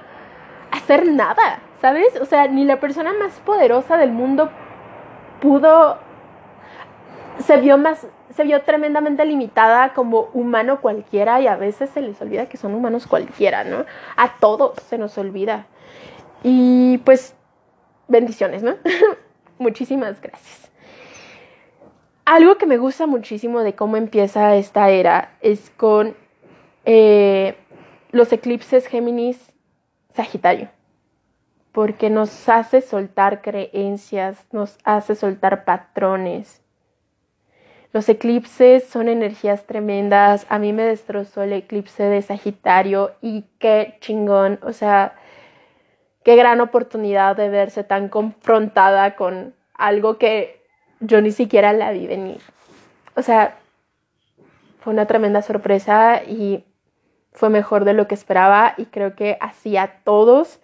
hacer 0.71 1.11
nada, 1.11 1.59
¿sabes? 1.81 2.19
O 2.21 2.25
sea, 2.25 2.47
ni 2.47 2.65
la 2.65 2.79
persona 2.79 3.13
más 3.13 3.39
poderosa 3.39 3.97
del 3.97 4.11
mundo 4.11 4.49
pudo, 5.41 5.97
se 7.39 7.57
vio 7.57 7.77
más 7.77 8.07
se 8.35 8.43
vio 8.43 8.63
tremendamente 8.63 9.25
limitada 9.25 9.93
como 9.93 10.29
humano 10.33 10.81
cualquiera 10.81 11.39
y 11.39 11.45
a 11.47 11.55
veces 11.55 11.91
se 11.91 12.01
les 12.01 12.19
olvida 12.19 12.47
que 12.47 12.57
son 12.57 12.73
humanos 12.73 13.05
cualquiera, 13.05 13.63
¿no? 13.63 13.85
A 14.17 14.39
todos 14.39 14.73
se 14.87 14.97
nos 14.97 15.17
olvida. 15.19 15.67
Y 16.41 16.97
pues 16.99 17.35
bendiciones, 18.07 18.63
¿no? 18.63 18.75
Muchísimas 19.57 20.21
gracias. 20.21 20.71
Algo 22.25 22.57
que 22.57 22.65
me 22.65 22.77
gusta 22.77 23.05
muchísimo 23.05 23.61
de 23.61 23.75
cómo 23.75 23.97
empieza 23.97 24.55
esta 24.55 24.89
era 24.89 25.35
es 25.41 25.71
con 25.71 26.15
eh, 26.85 27.55
los 28.11 28.31
eclipses 28.31 28.87
Géminis 28.87 29.51
Sagitario, 30.13 30.69
porque 31.71 32.09
nos 32.09 32.47
hace 32.47 32.81
soltar 32.81 33.41
creencias, 33.41 34.47
nos 34.51 34.77
hace 34.85 35.15
soltar 35.15 35.65
patrones, 35.65 36.63
los 37.93 38.09
eclipses 38.09 38.87
son 38.87 39.07
energías 39.07 39.67
tremendas. 39.67 40.47
A 40.49 40.57
mí 40.57 40.73
me 40.73 40.81
destrozó 40.81 41.43
el 41.43 41.53
eclipse 41.53 42.01
de 42.01 42.23
Sagitario 42.23 43.11
y 43.21 43.45
qué 43.59 43.97
chingón. 44.01 44.59
O 44.63 44.73
sea, 44.73 45.13
qué 46.23 46.35
gran 46.35 46.61
oportunidad 46.61 47.35
de 47.35 47.49
verse 47.49 47.83
tan 47.83 48.09
confrontada 48.09 49.15
con 49.15 49.53
algo 49.73 50.17
que 50.17 50.61
yo 50.99 51.21
ni 51.21 51.31
siquiera 51.31 51.73
la 51.73 51.91
vi 51.91 52.07
venir. 52.07 52.41
O 53.15 53.21
sea, 53.21 53.57
fue 54.79 54.93
una 54.93 55.05
tremenda 55.05 55.41
sorpresa 55.41 56.23
y 56.23 56.65
fue 57.33 57.49
mejor 57.49 57.85
de 57.85 57.93
lo 57.93 58.07
que 58.07 58.15
esperaba 58.15 58.73
y 58.77 58.85
creo 58.85 59.15
que 59.15 59.37
así 59.41 59.77
a 59.77 59.99
todos, 60.03 60.59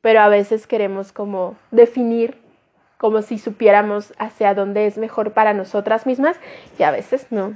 pero 0.00 0.20
a 0.20 0.28
veces 0.28 0.66
queremos 0.66 1.12
como 1.12 1.56
definir 1.70 2.38
como 2.98 3.22
si 3.22 3.38
supiéramos 3.38 4.12
hacia 4.18 4.54
dónde 4.54 4.86
es 4.86 4.98
mejor 4.98 5.32
para 5.32 5.54
nosotras 5.54 6.06
mismas 6.06 6.36
y 6.78 6.82
a 6.82 6.90
veces 6.90 7.26
no. 7.30 7.54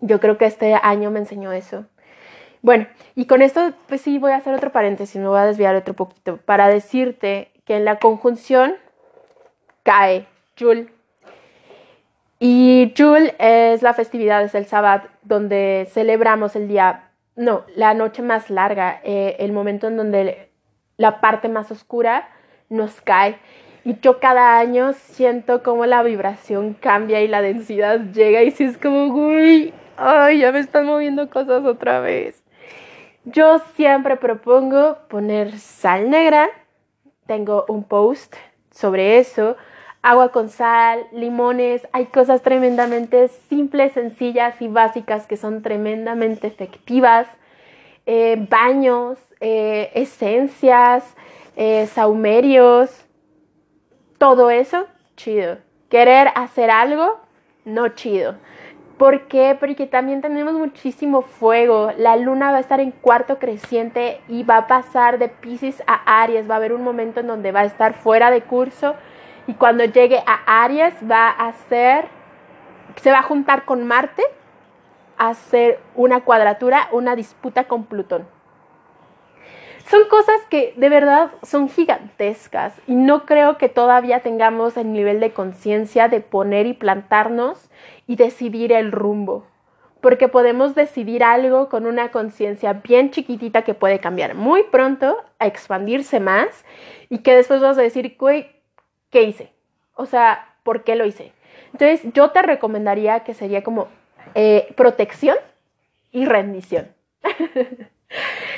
Yo 0.00 0.18
creo 0.18 0.38
que 0.38 0.46
este 0.46 0.74
año 0.74 1.10
me 1.10 1.20
enseñó 1.20 1.52
eso. 1.52 1.84
Bueno, 2.62 2.86
y 3.14 3.24
con 3.24 3.42
esto 3.42 3.72
pues 3.88 4.02
sí 4.02 4.18
voy 4.18 4.32
a 4.32 4.36
hacer 4.36 4.54
otro 4.54 4.70
paréntesis, 4.70 5.20
me 5.20 5.28
voy 5.28 5.38
a 5.38 5.46
desviar 5.46 5.74
otro 5.74 5.94
poquito 5.94 6.36
para 6.38 6.68
decirte 6.68 7.50
que 7.64 7.76
en 7.76 7.84
la 7.84 7.98
conjunción 7.98 8.74
cae 9.82 10.26
Jul. 10.58 10.90
Y 12.38 12.94
Jul 12.96 13.32
es 13.38 13.82
la 13.82 13.94
festividad, 13.94 14.42
es 14.42 14.54
el 14.54 14.66
sábado 14.66 15.08
donde 15.22 15.88
celebramos 15.90 16.56
el 16.56 16.68
día, 16.68 17.10
no, 17.36 17.64
la 17.76 17.94
noche 17.94 18.22
más 18.22 18.50
larga, 18.50 19.00
eh, 19.04 19.36
el 19.38 19.52
momento 19.52 19.88
en 19.88 19.96
donde 19.96 20.50
la 20.96 21.20
parte 21.20 21.48
más 21.48 21.70
oscura 21.70 22.28
nos 22.68 23.00
cae. 23.00 23.38
Y 23.84 23.98
yo 24.00 24.20
cada 24.20 24.58
año 24.58 24.92
siento 24.92 25.62
como 25.62 25.86
la 25.86 26.02
vibración 26.02 26.74
cambia 26.74 27.22
y 27.22 27.28
la 27.28 27.40
densidad 27.40 28.00
llega 28.12 28.42
y 28.42 28.50
si 28.50 28.64
es 28.64 28.76
como, 28.76 29.06
uy, 29.06 29.72
ay, 29.96 30.40
ya 30.40 30.52
me 30.52 30.58
están 30.58 30.86
moviendo 30.86 31.28
cosas 31.30 31.64
otra 31.64 32.00
vez. 32.00 32.39
Yo 33.24 33.58
siempre 33.76 34.16
propongo 34.16 34.96
poner 35.08 35.58
sal 35.58 36.08
negra. 36.08 36.48
Tengo 37.26 37.66
un 37.68 37.84
post 37.84 38.34
sobre 38.70 39.18
eso. 39.18 39.56
Agua 40.00 40.32
con 40.32 40.48
sal, 40.48 41.06
limones. 41.12 41.86
Hay 41.92 42.06
cosas 42.06 42.40
tremendamente 42.40 43.28
simples, 43.28 43.92
sencillas 43.92 44.60
y 44.62 44.68
básicas 44.68 45.26
que 45.26 45.36
son 45.36 45.60
tremendamente 45.60 46.46
efectivas. 46.46 47.26
Eh, 48.06 48.46
baños, 48.48 49.18
eh, 49.40 49.90
esencias, 49.94 51.04
eh, 51.56 51.86
saumerios. 51.88 53.04
Todo 54.16 54.48
eso, 54.48 54.86
chido. 55.16 55.58
Querer 55.90 56.28
hacer 56.34 56.70
algo, 56.70 57.20
no 57.66 57.88
chido. 57.88 58.36
¿Por 59.00 59.28
qué? 59.28 59.56
Porque 59.58 59.86
también 59.86 60.20
tenemos 60.20 60.52
muchísimo 60.52 61.22
fuego. 61.22 61.90
La 61.96 62.16
luna 62.16 62.50
va 62.50 62.58
a 62.58 62.60
estar 62.60 62.80
en 62.80 62.90
cuarto 62.90 63.38
creciente 63.38 64.20
y 64.28 64.42
va 64.42 64.58
a 64.58 64.66
pasar 64.66 65.18
de 65.18 65.30
Pisces 65.30 65.82
a 65.86 66.20
Aries. 66.22 66.50
Va 66.50 66.52
a 66.52 66.56
haber 66.58 66.74
un 66.74 66.84
momento 66.84 67.20
en 67.20 67.26
donde 67.26 67.50
va 67.50 67.60
a 67.60 67.64
estar 67.64 67.94
fuera 67.94 68.30
de 68.30 68.42
curso 68.42 68.96
y 69.46 69.54
cuando 69.54 69.86
llegue 69.86 70.22
a 70.26 70.64
Aries 70.64 70.92
va 71.10 71.30
a 71.30 71.48
hacer, 71.48 72.08
se 72.96 73.10
va 73.10 73.20
a 73.20 73.22
juntar 73.22 73.64
con 73.64 73.86
Marte 73.86 74.22
a 75.16 75.28
hacer 75.28 75.80
una 75.94 76.20
cuadratura, 76.20 76.90
una 76.92 77.16
disputa 77.16 77.64
con 77.64 77.84
Plutón. 77.84 78.28
Son 79.90 80.08
cosas 80.08 80.40
que 80.50 80.72
de 80.76 80.88
verdad 80.88 81.30
son 81.42 81.68
gigantescas 81.68 82.80
y 82.86 82.94
no 82.94 83.26
creo 83.26 83.58
que 83.58 83.68
todavía 83.68 84.20
tengamos 84.20 84.76
el 84.76 84.92
nivel 84.92 85.18
de 85.18 85.32
conciencia 85.32 86.06
de 86.08 86.20
poner 86.20 86.66
y 86.66 86.74
plantarnos 86.74 87.70
y 88.10 88.16
decidir 88.16 88.72
el 88.72 88.90
rumbo. 88.90 89.46
Porque 90.00 90.26
podemos 90.26 90.74
decidir 90.74 91.22
algo 91.22 91.68
con 91.68 91.86
una 91.86 92.10
conciencia 92.10 92.72
bien 92.72 93.12
chiquitita 93.12 93.62
que 93.62 93.72
puede 93.72 94.00
cambiar 94.00 94.34
muy 94.34 94.64
pronto, 94.64 95.22
a 95.38 95.46
expandirse 95.46 96.18
más 96.18 96.64
y 97.08 97.18
que 97.18 97.36
después 97.36 97.60
vas 97.60 97.78
a 97.78 97.82
decir, 97.82 98.16
¿qué 99.10 99.22
hice? 99.22 99.52
O 99.94 100.06
sea, 100.06 100.56
¿por 100.64 100.82
qué 100.82 100.96
lo 100.96 101.06
hice? 101.06 101.32
Entonces 101.66 102.00
yo 102.12 102.30
te 102.30 102.42
recomendaría 102.42 103.20
que 103.20 103.32
sería 103.32 103.62
como 103.62 103.86
eh, 104.34 104.74
protección 104.76 105.36
y 106.10 106.24
rendición. 106.24 106.88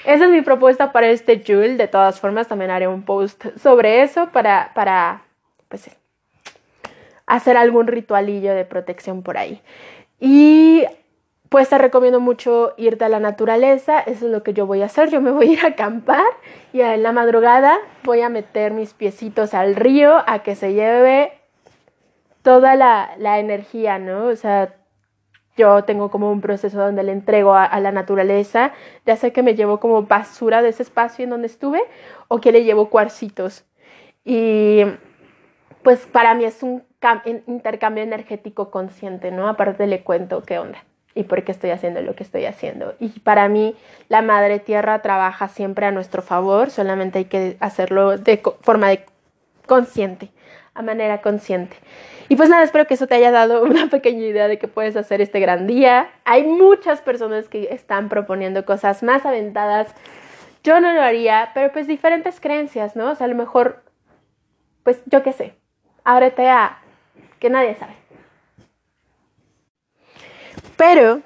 Esa 0.06 0.24
es 0.24 0.30
mi 0.30 0.40
propuesta 0.40 0.92
para 0.92 1.08
este 1.08 1.44
Jule. 1.46 1.76
De 1.76 1.88
todas 1.88 2.18
formas, 2.20 2.48
también 2.48 2.70
haré 2.70 2.88
un 2.88 3.02
post 3.02 3.44
sobre 3.58 4.00
eso 4.00 4.30
para, 4.30 4.72
para 4.74 5.24
pues, 5.68 5.90
hacer 7.36 7.56
algún 7.56 7.86
ritualillo 7.86 8.54
de 8.54 8.64
protección 8.64 9.22
por 9.22 9.38
ahí. 9.38 9.60
Y 10.20 10.84
pues 11.48 11.68
te 11.68 11.78
recomiendo 11.78 12.20
mucho 12.20 12.74
irte 12.76 13.04
a 13.04 13.08
la 13.08 13.20
naturaleza, 13.20 14.00
eso 14.00 14.26
es 14.26 14.32
lo 14.32 14.42
que 14.42 14.54
yo 14.54 14.66
voy 14.66 14.82
a 14.82 14.86
hacer, 14.86 15.10
yo 15.10 15.20
me 15.20 15.30
voy 15.30 15.48
a 15.48 15.52
ir 15.52 15.64
a 15.64 15.68
acampar 15.68 16.24
y 16.72 16.80
en 16.80 17.02
la 17.02 17.12
madrugada 17.12 17.78
voy 18.04 18.20
a 18.22 18.28
meter 18.28 18.72
mis 18.72 18.94
piecitos 18.94 19.52
al 19.54 19.76
río 19.76 20.22
a 20.26 20.40
que 20.40 20.54
se 20.54 20.72
lleve 20.72 21.32
toda 22.42 22.74
la, 22.74 23.10
la 23.18 23.38
energía, 23.38 23.98
¿no? 23.98 24.26
O 24.26 24.36
sea, 24.36 24.74
yo 25.56 25.84
tengo 25.84 26.10
como 26.10 26.30
un 26.30 26.40
proceso 26.40 26.78
donde 26.78 27.02
le 27.02 27.12
entrego 27.12 27.54
a, 27.54 27.78
la 27.80 27.92
naturaleza, 27.92 28.72
ya 29.04 29.16
sea 29.16 29.30
que 29.30 29.42
me 29.42 29.54
llevo 29.54 29.80
como 29.80 30.02
basura 30.04 30.62
de 30.62 30.70
ese 30.70 30.82
espacio 30.82 31.24
en 31.24 31.30
donde 31.30 31.46
estuve 31.46 31.82
o 32.28 32.40
que 32.40 32.52
le 32.52 32.64
llevo 32.64 32.88
cuarcitos. 32.88 33.64
Y 34.24 34.82
pues 35.82 36.06
para 36.06 36.34
mí 36.34 36.44
es 36.44 36.62
un 36.62 36.84
intercambio 37.46 38.04
energético 38.04 38.70
consciente, 38.70 39.30
¿no? 39.30 39.48
Aparte 39.48 39.86
le 39.86 40.02
cuento 40.02 40.42
qué 40.42 40.58
onda 40.58 40.84
y 41.14 41.24
por 41.24 41.44
qué 41.44 41.52
estoy 41.52 41.70
haciendo 41.70 42.00
lo 42.00 42.14
que 42.14 42.22
estoy 42.22 42.46
haciendo. 42.46 42.94
Y 42.98 43.20
para 43.20 43.48
mí 43.48 43.76
la 44.08 44.22
Madre 44.22 44.58
Tierra 44.58 45.02
trabaja 45.02 45.48
siempre 45.48 45.86
a 45.86 45.90
nuestro 45.90 46.22
favor, 46.22 46.70
solamente 46.70 47.18
hay 47.18 47.24
que 47.26 47.56
hacerlo 47.60 48.16
de 48.16 48.42
forma 48.60 48.88
de 48.88 49.04
consciente, 49.66 50.30
a 50.74 50.82
manera 50.82 51.20
consciente. 51.20 51.76
Y 52.28 52.36
pues 52.36 52.48
nada, 52.48 52.62
espero 52.62 52.86
que 52.86 52.94
eso 52.94 53.06
te 53.06 53.14
haya 53.14 53.30
dado 53.30 53.62
una 53.64 53.88
pequeña 53.88 54.24
idea 54.24 54.48
de 54.48 54.58
que 54.58 54.68
puedes 54.68 54.96
hacer 54.96 55.20
este 55.20 55.40
gran 55.40 55.66
día. 55.66 56.10
Hay 56.24 56.44
muchas 56.44 57.00
personas 57.00 57.48
que 57.48 57.68
están 57.72 58.08
proponiendo 58.08 58.64
cosas 58.64 59.02
más 59.02 59.26
aventadas. 59.26 59.94
Yo 60.64 60.80
no 60.80 60.92
lo 60.92 61.02
haría, 61.02 61.50
pero 61.54 61.72
pues 61.72 61.86
diferentes 61.86 62.40
creencias, 62.40 62.96
¿no? 62.96 63.10
O 63.10 63.14
sea, 63.14 63.26
a 63.26 63.28
lo 63.28 63.34
mejor, 63.34 63.82
pues 64.84 65.02
yo 65.06 65.22
qué 65.22 65.32
sé, 65.32 65.54
ábrete 66.04 66.48
a 66.48 66.81
que 67.42 67.50
nadie 67.50 67.74
sabe. 67.74 67.94
Pero, 70.76 71.22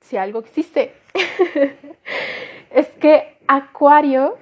si 0.00 0.16
algo 0.16 0.40
existe, 0.40 0.92
es 2.70 2.88
que 3.00 3.38
Acuario 3.46 4.36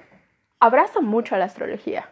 abraza 0.59 1.01
mucho 1.01 1.35
a 1.35 1.37
la 1.37 1.45
astrología. 1.45 2.09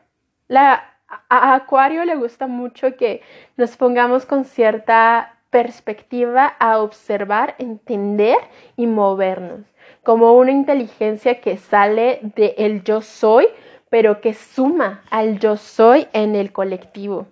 La 0.48 0.94
a 1.30 1.56
Acuario 1.56 2.06
le 2.06 2.16
gusta 2.16 2.46
mucho 2.48 2.96
que 2.96 3.22
nos 3.56 3.76
pongamos 3.76 4.28
con 4.28 4.46
cierta 4.46 5.38
perspectiva 5.50 6.46
a 6.60 6.80
observar, 6.80 7.56
entender 7.58 8.38
y 8.76 8.86
movernos, 8.86 9.62
como 10.04 10.34
una 10.34 10.52
inteligencia 10.52 11.42
que 11.42 11.58
sale 11.58 12.20
de 12.36 12.54
el 12.58 12.84
yo 12.84 13.02
soy, 13.02 13.48
pero 13.90 14.22
que 14.22 14.34
suma 14.36 15.02
al 15.10 15.40
yo 15.40 15.58
soy 15.58 16.08
en 16.14 16.36
el 16.36 16.52
colectivo. 16.52 17.26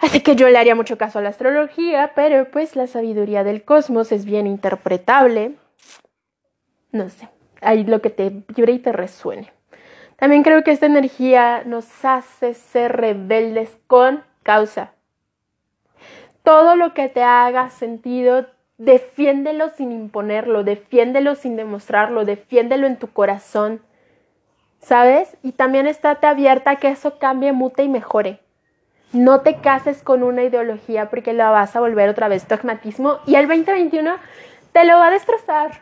Así 0.00 0.20
que 0.20 0.36
yo 0.36 0.48
le 0.48 0.58
haría 0.58 0.74
mucho 0.74 0.98
caso 0.98 1.18
a 1.18 1.22
la 1.22 1.28
astrología, 1.28 2.12
pero 2.14 2.50
pues 2.50 2.76
la 2.76 2.86
sabiduría 2.86 3.44
del 3.44 3.64
cosmos 3.64 4.12
es 4.12 4.24
bien 4.24 4.46
interpretable. 4.46 5.54
No 6.90 7.08
sé, 7.08 7.28
ahí 7.60 7.84
lo 7.84 8.02
que 8.02 8.10
te 8.10 8.30
vibre 8.48 8.72
y 8.72 8.78
te 8.78 8.92
resuene. 8.92 9.52
También 10.16 10.42
creo 10.42 10.62
que 10.62 10.70
esta 10.70 10.86
energía 10.86 11.62
nos 11.64 12.04
hace 12.04 12.54
ser 12.54 12.96
rebeldes 12.96 13.76
con 13.86 14.22
causa. 14.42 14.92
Todo 16.42 16.76
lo 16.76 16.94
que 16.94 17.08
te 17.08 17.22
haga 17.22 17.70
sentido, 17.70 18.46
defiéndelo 18.78 19.70
sin 19.70 19.92
imponerlo, 19.92 20.64
defiéndelo 20.64 21.34
sin 21.34 21.56
demostrarlo, 21.56 22.24
defiéndelo 22.24 22.86
en 22.86 22.98
tu 22.98 23.08
corazón. 23.12 23.80
¿Sabes? 24.80 25.36
Y 25.42 25.52
también 25.52 25.86
estate 25.86 26.26
abierta 26.26 26.72
a 26.72 26.76
que 26.76 26.88
eso 26.88 27.18
cambie, 27.18 27.52
mute 27.52 27.84
y 27.84 27.88
mejore. 27.88 28.40
No 29.12 29.42
te 29.42 29.56
cases 29.56 30.02
con 30.02 30.22
una 30.22 30.42
ideología 30.42 31.10
porque 31.10 31.34
la 31.34 31.50
vas 31.50 31.76
a 31.76 31.80
volver 31.80 32.08
otra 32.08 32.28
vez 32.28 32.48
dogmatismo 32.48 33.18
y 33.26 33.34
el 33.34 33.46
2021 33.46 34.16
te 34.72 34.84
lo 34.84 34.96
va 34.96 35.08
a 35.08 35.10
destrozar. 35.10 35.80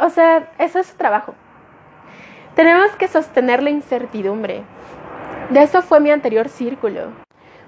O 0.00 0.08
sea, 0.08 0.50
eso 0.58 0.78
es 0.78 0.86
su 0.86 0.96
trabajo. 0.96 1.34
Tenemos 2.54 2.90
que 2.96 3.08
sostener 3.08 3.62
la 3.62 3.68
incertidumbre. 3.68 4.62
De 5.50 5.62
eso 5.62 5.82
fue 5.82 6.00
mi 6.00 6.10
anterior 6.10 6.48
círculo. 6.48 7.08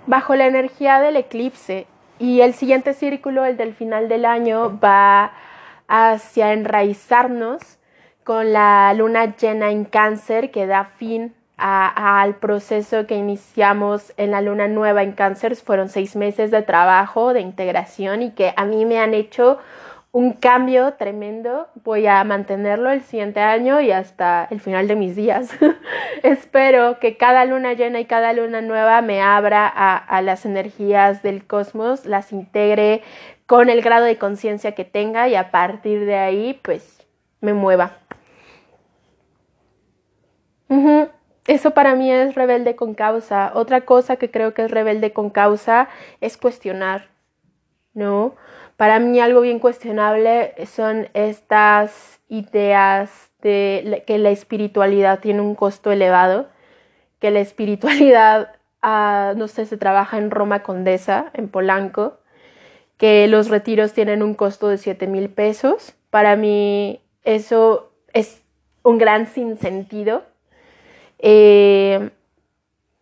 Bajo 0.06 0.34
la 0.34 0.46
energía 0.46 1.00
del 1.00 1.16
eclipse 1.16 1.86
y 2.18 2.40
el 2.40 2.54
siguiente 2.54 2.94
círculo, 2.94 3.44
el 3.44 3.58
del 3.58 3.74
final 3.74 4.08
del 4.08 4.24
año, 4.24 4.78
va 4.78 5.32
hacia 5.88 6.54
enraizarnos 6.54 7.78
con 8.24 8.54
la 8.54 8.94
luna 8.94 9.36
llena 9.36 9.70
en 9.70 9.84
cáncer 9.84 10.50
que 10.50 10.66
da 10.66 10.84
fin 10.96 11.34
al 11.56 12.36
proceso 12.36 13.06
que 13.06 13.16
iniciamos 13.16 14.12
en 14.16 14.30
la 14.30 14.40
luna 14.40 14.68
nueva 14.68 15.02
en 15.02 15.12
cáncer. 15.12 15.56
Fueron 15.56 15.88
seis 15.88 16.16
meses 16.16 16.50
de 16.50 16.62
trabajo, 16.62 17.32
de 17.32 17.40
integración 17.40 18.22
y 18.22 18.30
que 18.32 18.52
a 18.56 18.64
mí 18.64 18.84
me 18.84 18.98
han 18.98 19.14
hecho 19.14 19.58
un 20.14 20.32
cambio 20.32 20.94
tremendo. 20.94 21.66
Voy 21.82 22.06
a 22.06 22.22
mantenerlo 22.22 22.90
el 22.90 23.02
siguiente 23.02 23.40
año 23.40 23.80
y 23.80 23.90
hasta 23.90 24.46
el 24.48 24.60
final 24.60 24.86
de 24.86 24.94
mis 24.94 25.16
días. 25.16 25.50
Espero 26.22 27.00
que 27.00 27.16
cada 27.16 27.44
luna 27.44 27.72
llena 27.72 27.98
y 27.98 28.04
cada 28.04 28.32
luna 28.32 28.60
nueva 28.60 29.02
me 29.02 29.20
abra 29.20 29.66
a, 29.66 30.22
las 30.22 30.46
energías 30.46 31.24
del 31.24 31.44
cosmos, 31.44 32.06
las 32.06 32.32
integre 32.32 33.02
con 33.46 33.68
el 33.68 33.82
grado 33.82 34.04
de 34.04 34.16
conciencia 34.16 34.72
que 34.76 34.84
tenga 34.84 35.28
y 35.28 35.34
a 35.34 35.50
partir 35.50 36.06
de 36.06 36.16
ahí 36.16 36.60
pues 36.62 37.04
me 37.40 37.52
mueva. 37.52 37.98
Eso 41.46 41.72
para 41.72 41.94
mí 41.94 42.10
es 42.10 42.34
rebelde 42.34 42.74
con 42.74 42.94
causa. 42.94 43.52
Otra 43.54 43.82
cosa 43.82 44.16
que 44.16 44.30
creo 44.30 44.54
que 44.54 44.64
es 44.64 44.70
rebelde 44.70 45.12
con 45.12 45.30
causa 45.30 45.88
es 46.20 46.36
cuestionar, 46.36 47.08
¿no? 47.92 48.34
Para 48.76 48.98
mí 48.98 49.20
algo 49.20 49.42
bien 49.42 49.58
cuestionable 49.58 50.54
son 50.66 51.08
estas 51.14 52.20
ideas 52.28 53.30
de 53.42 54.02
que 54.06 54.18
la 54.18 54.30
espiritualidad 54.30 55.20
tiene 55.20 55.42
un 55.42 55.54
costo 55.54 55.92
elevado, 55.92 56.48
que 57.20 57.30
la 57.30 57.40
espiritualidad, 57.40 58.56
ah, 58.82 59.34
no 59.36 59.46
sé, 59.48 59.66
se 59.66 59.76
trabaja 59.76 60.18
en 60.18 60.30
Roma 60.30 60.62
Condesa, 60.62 61.30
en 61.34 61.48
Polanco, 61.48 62.18
que 62.96 63.28
los 63.28 63.48
retiros 63.48 63.92
tienen 63.92 64.22
un 64.22 64.34
costo 64.34 64.68
de 64.68 64.78
7 64.78 65.06
mil 65.06 65.28
pesos. 65.28 65.94
Para 66.10 66.36
mí 66.36 67.02
eso 67.22 67.92
es 68.12 68.42
un 68.82 68.98
gran 68.98 69.26
sinsentido. 69.26 70.24
Eh, 71.18 72.10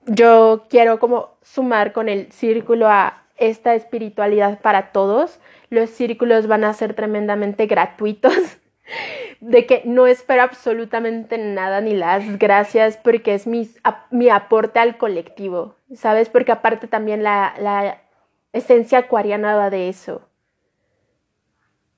yo 0.06 0.66
quiero 0.68 0.98
como 0.98 1.30
sumar 1.42 1.92
con 1.92 2.08
el 2.08 2.30
círculo 2.32 2.88
a 2.88 3.24
esta 3.36 3.74
espiritualidad 3.74 4.60
para 4.60 4.92
todos, 4.92 5.40
los 5.70 5.90
círculos 5.90 6.46
van 6.46 6.64
a 6.64 6.72
ser 6.72 6.94
tremendamente 6.94 7.66
gratuitos. 7.66 8.34
de 9.40 9.66
que 9.66 9.82
no 9.84 10.06
espero 10.06 10.42
absolutamente 10.42 11.36
nada 11.36 11.80
ni 11.80 11.94
las 11.94 12.38
gracias 12.38 12.96
porque 12.96 13.34
es 13.34 13.46
mi, 13.46 13.68
mi 14.10 14.28
aporte 14.28 14.78
al 14.78 14.98
colectivo, 14.98 15.74
¿sabes? 15.94 16.28
Porque 16.28 16.52
aparte 16.52 16.86
también 16.86 17.22
la, 17.22 17.54
la 17.58 18.02
esencia 18.52 18.98
acuariana 18.98 19.56
va 19.56 19.70
de 19.70 19.88
eso, 19.88 20.22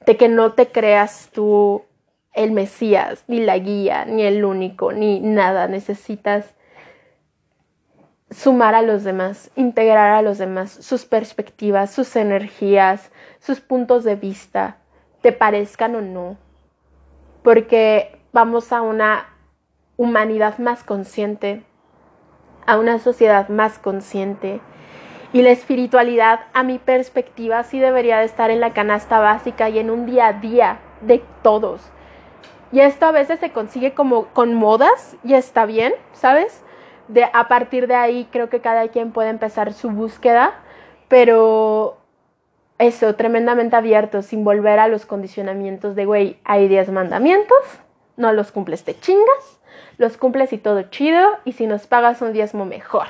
de 0.06 0.16
que 0.16 0.28
no 0.28 0.52
te 0.52 0.68
creas 0.68 1.30
tú 1.32 1.84
el 2.34 2.52
Mesías, 2.52 3.24
ni 3.28 3.40
la 3.40 3.58
guía, 3.58 4.04
ni 4.04 4.22
el 4.22 4.44
único, 4.44 4.92
ni 4.92 5.20
nada, 5.20 5.68
necesitas 5.68 6.54
sumar 8.30 8.74
a 8.74 8.82
los 8.82 9.04
demás, 9.04 9.50
integrar 9.54 10.12
a 10.12 10.22
los 10.22 10.38
demás, 10.38 10.70
sus 10.70 11.04
perspectivas, 11.04 11.92
sus 11.92 12.16
energías, 12.16 13.12
sus 13.38 13.60
puntos 13.60 14.02
de 14.04 14.16
vista, 14.16 14.78
te 15.22 15.32
parezcan 15.32 15.94
o 15.94 16.00
no 16.00 16.44
porque 17.44 18.18
vamos 18.32 18.72
a 18.72 18.80
una 18.80 19.26
humanidad 19.98 20.58
más 20.58 20.82
consciente, 20.82 21.62
a 22.66 22.78
una 22.78 22.98
sociedad 22.98 23.50
más 23.50 23.78
consciente. 23.78 24.60
Y 25.34 25.42
la 25.42 25.50
espiritualidad, 25.50 26.40
a 26.54 26.62
mi 26.62 26.78
perspectiva, 26.78 27.62
sí 27.62 27.78
debería 27.78 28.18
de 28.18 28.24
estar 28.24 28.50
en 28.50 28.60
la 28.60 28.72
canasta 28.72 29.18
básica 29.18 29.68
y 29.68 29.78
en 29.78 29.90
un 29.90 30.06
día 30.06 30.28
a 30.28 30.32
día 30.32 30.78
de 31.02 31.22
todos. 31.42 31.82
Y 32.74 32.80
esto 32.80 33.06
a 33.06 33.12
veces 33.12 33.38
se 33.38 33.52
consigue 33.52 33.94
como 33.94 34.26
con 34.32 34.52
modas 34.52 35.16
y 35.22 35.34
está 35.34 35.64
bien, 35.64 35.94
¿sabes? 36.12 36.64
De, 37.06 37.22
a 37.32 37.46
partir 37.46 37.86
de 37.86 37.94
ahí 37.94 38.28
creo 38.32 38.48
que 38.48 38.60
cada 38.60 38.88
quien 38.88 39.12
puede 39.12 39.28
empezar 39.28 39.72
su 39.72 39.90
búsqueda, 39.90 40.54
pero 41.06 41.98
eso, 42.78 43.14
tremendamente 43.14 43.76
abierto, 43.76 44.22
sin 44.22 44.42
volver 44.42 44.80
a 44.80 44.88
los 44.88 45.06
condicionamientos 45.06 45.94
de, 45.94 46.04
güey, 46.04 46.40
hay 46.42 46.66
10 46.66 46.90
mandamientos, 46.90 47.58
no 48.16 48.32
los 48.32 48.50
cumples, 48.50 48.82
te 48.82 48.98
chingas, 48.98 49.60
los 49.96 50.16
cumples 50.16 50.52
y 50.52 50.58
todo 50.58 50.82
chido, 50.82 51.24
y 51.44 51.52
si 51.52 51.68
nos 51.68 51.86
pagas 51.86 52.22
un 52.22 52.32
diezmo 52.32 52.64
mejor. 52.64 53.06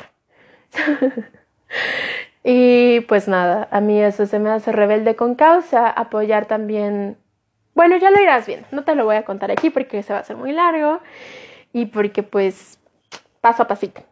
y 2.45 3.01
pues 3.09 3.29
nada, 3.29 3.67
a 3.71 3.81
mí 3.81 3.99
eso 3.99 4.27
se 4.27 4.39
me 4.39 4.51
hace 4.51 4.73
rebelde 4.73 5.17
con 5.17 5.35
causa, 5.35 5.89
apoyar 5.89 6.45
también, 6.45 7.17
bueno, 7.75 7.97
ya 7.97 8.11
lo 8.11 8.21
irás 8.21 8.47
bien, 8.47 8.65
no 8.71 8.85
te 8.85 8.95
lo 8.95 9.05
voy 9.05 9.17
a 9.17 9.25
contar 9.25 9.51
aquí 9.51 9.71
porque 9.71 10.03
se 10.03 10.13
va 10.13 10.21
a 10.21 10.23
hacer 10.23 10.37
muy 10.37 10.53
largo 10.53 11.01
y 11.73 11.87
porque 11.87 12.23
pues 12.23 12.79
paso 13.41 13.63
a 13.63 13.67
pasito. 13.67 14.03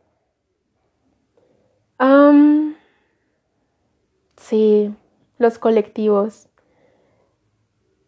sí, 4.37 4.94
los 5.38 5.59
colectivos. 5.59 6.48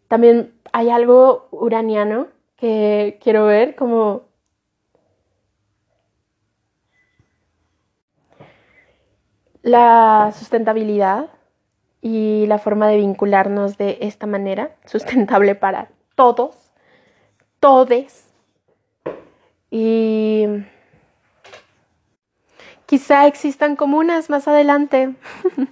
También 0.07 0.53
hay 0.73 0.89
algo 0.89 1.47
uraniano 1.51 2.27
que 2.57 3.17
quiero 3.23 3.45
ver 3.45 3.75
como 3.75 4.23
la 9.63 10.31
sustentabilidad 10.37 11.34
y 12.05 12.45
la 12.45 12.59
forma 12.59 12.87
de 12.87 12.97
vincularnos 12.97 13.79
de 13.79 13.97
esta 14.01 14.27
manera, 14.27 14.75
sustentable 14.85 15.55
para 15.55 15.87
todos, 16.13 16.71
todes. 17.59 18.31
Y 19.71 20.45
quizá 22.85 23.25
existan 23.25 23.75
comunas 23.75 24.29
más 24.29 24.47
adelante. 24.47 25.15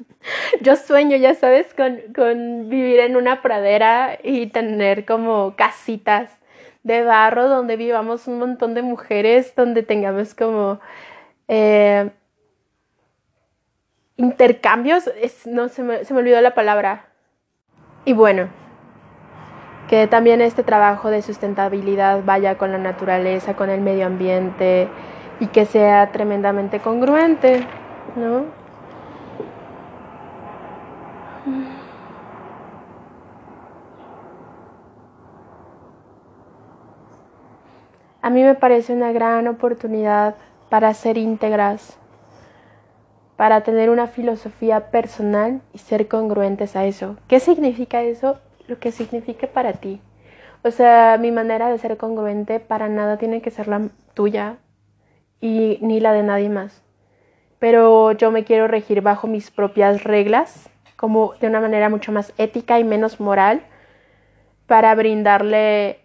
yo 0.61 0.75
sueño, 0.75 1.17
ya 1.17 1.35
sabes, 1.35 1.71
con, 1.75 1.99
con, 2.15 2.67
vivir 2.67 3.01
en 3.01 3.15
una 3.15 3.43
pradera 3.43 4.17
y 4.23 4.47
tener 4.47 5.05
como 5.05 5.55
casitas 5.55 6.31
de 6.81 7.03
barro 7.03 7.47
donde 7.47 7.77
vivamos 7.77 8.27
un 8.27 8.39
montón 8.39 8.73
de 8.73 8.81
mujeres, 8.81 9.53
donde 9.55 9.83
tengamos 9.83 10.33
como 10.33 10.79
eh, 11.47 12.09
intercambios, 14.23 15.09
no 15.45 15.67
se 15.67 15.83
me, 15.83 16.05
se 16.05 16.13
me 16.13 16.21
olvidó 16.21 16.39
la 16.41 16.55
palabra. 16.55 17.05
Y 18.05 18.13
bueno, 18.13 18.47
que 19.89 20.07
también 20.07 20.41
este 20.41 20.63
trabajo 20.63 21.09
de 21.09 21.21
sustentabilidad 21.21 22.21
vaya 22.23 22.57
con 22.57 22.71
la 22.71 22.77
naturaleza, 22.77 23.55
con 23.55 23.69
el 23.69 23.81
medio 23.81 24.05
ambiente 24.05 24.87
y 25.39 25.47
que 25.47 25.65
sea 25.65 26.11
tremendamente 26.11 26.79
congruente, 26.79 27.67
¿no? 28.15 28.45
A 38.21 38.29
mí 38.29 38.41
me 38.41 38.55
parece 38.55 38.93
una 38.93 39.11
gran 39.11 39.47
oportunidad 39.49 40.35
para 40.69 40.93
ser 40.93 41.17
íntegras, 41.17 41.99
para 43.35 43.61
tener 43.61 43.89
una 43.89 44.07
filosofía 44.07 44.91
personal 44.91 45.61
y 45.73 45.79
ser 45.79 46.07
congruentes 46.07 46.75
a 46.75 46.85
eso. 46.85 47.17
¿Qué 47.27 47.39
significa 47.39 48.01
eso? 48.01 48.39
Lo 48.67 48.79
que 48.79 48.91
signifique 48.91 49.47
para 49.47 49.73
ti. 49.73 50.01
O 50.63 50.71
sea, 50.71 51.17
mi 51.19 51.31
manera 51.31 51.69
de 51.69 51.77
ser 51.77 51.97
congruente 51.97 52.59
para 52.59 52.87
nada 52.87 53.17
tiene 53.17 53.41
que 53.41 53.51
ser 53.51 53.67
la 53.67 53.89
tuya 54.13 54.57
y 55.41 55.77
ni 55.81 55.99
la 55.99 56.13
de 56.13 56.23
nadie 56.23 56.49
más. 56.49 56.83
Pero 57.59 58.11
yo 58.13 58.31
me 58.31 58.43
quiero 58.45 58.67
regir 58.67 59.01
bajo 59.01 59.27
mis 59.27 59.51
propias 59.51 60.03
reglas 60.03 60.69
como 60.95 61.33
de 61.41 61.47
una 61.47 61.59
manera 61.59 61.89
mucho 61.89 62.13
más 62.13 62.33
ética 62.37 62.79
y 62.79 62.85
menos 62.85 63.19
moral 63.19 63.61
para 64.67 64.95
brindarle 64.95 65.99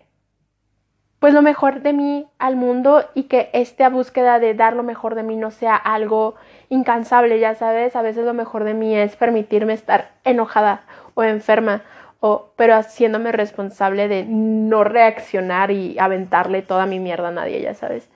pues 1.18 1.34
lo 1.34 1.42
mejor 1.42 1.82
de 1.82 1.92
mí 1.92 2.26
al 2.38 2.56
mundo 2.56 3.04
y 3.14 3.24
que 3.24 3.50
esta 3.52 3.88
búsqueda 3.88 4.38
de 4.38 4.54
dar 4.54 4.76
lo 4.76 4.82
mejor 4.82 5.14
de 5.14 5.24
mí 5.24 5.36
no 5.36 5.50
sea 5.50 5.74
algo 5.74 6.36
incansable, 6.68 7.40
ya 7.40 7.54
sabes, 7.54 7.96
a 7.96 8.02
veces 8.02 8.24
lo 8.24 8.34
mejor 8.34 8.64
de 8.64 8.74
mí 8.74 8.94
es 8.96 9.16
permitirme 9.16 9.72
estar 9.72 10.12
enojada 10.24 10.82
o 11.14 11.24
enferma 11.24 11.82
o 12.20 12.52
pero 12.56 12.74
haciéndome 12.74 13.32
responsable 13.32 14.08
de 14.08 14.24
no 14.24 14.84
reaccionar 14.84 15.70
y 15.70 15.98
aventarle 15.98 16.62
toda 16.62 16.86
mi 16.86 17.00
mierda 17.00 17.28
a 17.28 17.32
nadie, 17.32 17.60
ya 17.62 17.74
sabes. 17.74 18.08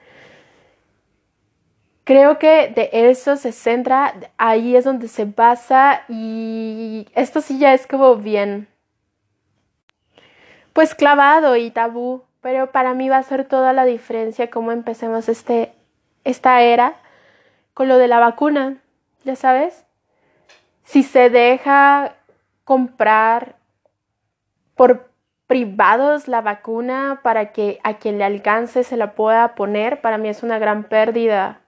Creo 2.04 2.38
que 2.38 2.68
de 2.68 2.90
eso 2.92 3.36
se 3.36 3.52
centra, 3.52 4.14
ahí 4.36 4.74
es 4.74 4.84
donde 4.84 5.06
se 5.06 5.24
basa 5.24 6.02
y 6.08 7.06
esto 7.14 7.40
sí 7.40 7.58
ya 7.58 7.74
es 7.74 7.86
como 7.86 8.16
bien, 8.16 8.68
pues 10.72 10.96
clavado 10.96 11.54
y 11.56 11.70
tabú, 11.70 12.24
pero 12.42 12.72
para 12.72 12.92
mí 12.92 13.08
va 13.08 13.16
a 13.18 13.22
ser 13.22 13.46
toda 13.46 13.72
la 13.72 13.86
diferencia 13.86 14.50
cómo 14.50 14.72
empecemos 14.72 15.30
este, 15.30 15.72
esta 16.24 16.60
era 16.60 16.96
con 17.72 17.88
lo 17.88 17.96
de 17.96 18.08
la 18.08 18.18
vacuna, 18.18 18.82
ya 19.24 19.36
sabes, 19.36 19.86
si 20.84 21.02
se 21.02 21.30
deja 21.30 22.16
comprar 22.64 23.56
por 24.74 25.10
privados 25.46 26.28
la 26.28 26.40
vacuna 26.40 27.20
para 27.22 27.52
que 27.52 27.80
a 27.84 27.94
quien 27.94 28.18
le 28.18 28.24
alcance 28.24 28.84
se 28.84 28.96
la 28.96 29.14
pueda 29.14 29.54
poner, 29.54 30.00
para 30.00 30.18
mí 30.18 30.28
es 30.28 30.42
una 30.42 30.58
gran 30.58 30.84
pérdida. 30.84 31.60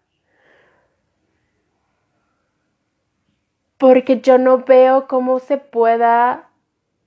Porque 3.78 4.20
yo 4.20 4.38
no 4.38 4.58
veo 4.58 5.06
cómo 5.06 5.38
se 5.38 5.58
pueda 5.58 6.48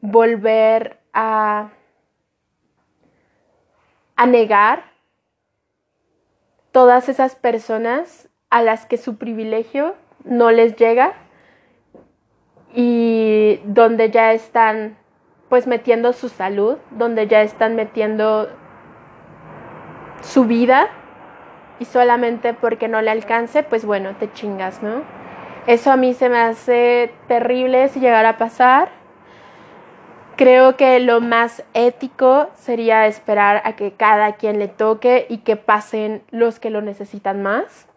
volver 0.02 1.00
a, 1.14 1.70
a 4.18 4.26
negar 4.26 4.84
todas 6.72 7.08
esas 7.08 7.36
personas 7.36 8.28
a 8.50 8.62
las 8.62 8.86
que 8.86 8.98
su 8.98 9.18
privilegio 9.18 9.96
no 10.26 10.52
les 10.52 10.76
llega 10.76 11.14
y 12.74 13.60
donde 13.64 14.12
ya 14.12 14.34
están 14.34 14.98
pues 15.50 15.66
metiendo 15.66 16.12
su 16.14 16.30
salud, 16.30 16.78
donde 16.92 17.28
ya 17.28 17.42
están 17.42 17.76
metiendo 17.76 18.50
su 20.22 20.46
vida 20.46 20.90
y 21.80 21.86
solamente 21.86 22.54
porque 22.54 22.88
no 22.88 23.02
le 23.02 23.12
alcance, 23.12 23.64
pues 23.64 23.86
bueno, 23.86 24.16
te 24.20 24.32
chingas, 24.34 24.84
¿no? 24.84 25.04
Eso 25.68 25.92
a 25.92 25.98
mí 25.98 26.14
se 26.14 26.30
me 26.30 26.40
hace 26.40 27.14
terrible 27.28 27.88
si 27.90 28.00
llegara 28.00 28.30
a 28.30 28.38
pasar. 28.38 28.90
Creo 30.38 30.78
que 30.78 31.00
lo 31.00 31.20
más 31.20 31.64
ético 31.74 32.50
sería 32.56 33.08
esperar 33.08 33.62
a 33.66 33.76
que 33.76 33.92
cada 33.92 34.36
quien 34.36 34.60
le 34.60 34.68
toque 34.68 35.26
y 35.30 35.40
que 35.40 35.56
pasen 35.56 36.22
los 36.30 36.60
que 36.60 36.70
lo 36.70 36.82
necesitan 36.82 37.42
más. 37.42 37.88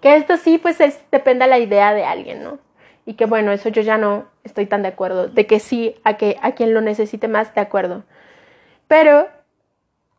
Que 0.00 0.16
esto 0.16 0.36
sí, 0.36 0.58
pues 0.58 0.80
es, 0.80 1.00
depende 1.10 1.44
de 1.44 1.50
la 1.50 1.58
idea 1.58 1.92
de 1.92 2.04
alguien, 2.04 2.42
¿no? 2.42 2.58
Y 3.04 3.14
que 3.14 3.26
bueno, 3.26 3.52
eso 3.52 3.68
yo 3.68 3.82
ya 3.82 3.98
no 3.98 4.26
estoy 4.44 4.66
tan 4.66 4.82
de 4.82 4.88
acuerdo. 4.88 5.28
De 5.28 5.46
que 5.46 5.58
sí, 5.58 5.96
a, 6.04 6.16
que, 6.16 6.38
a 6.40 6.52
quien 6.52 6.72
lo 6.72 6.80
necesite 6.80 7.26
más, 7.26 7.54
de 7.54 7.60
acuerdo. 7.60 8.04
Pero 8.86 9.28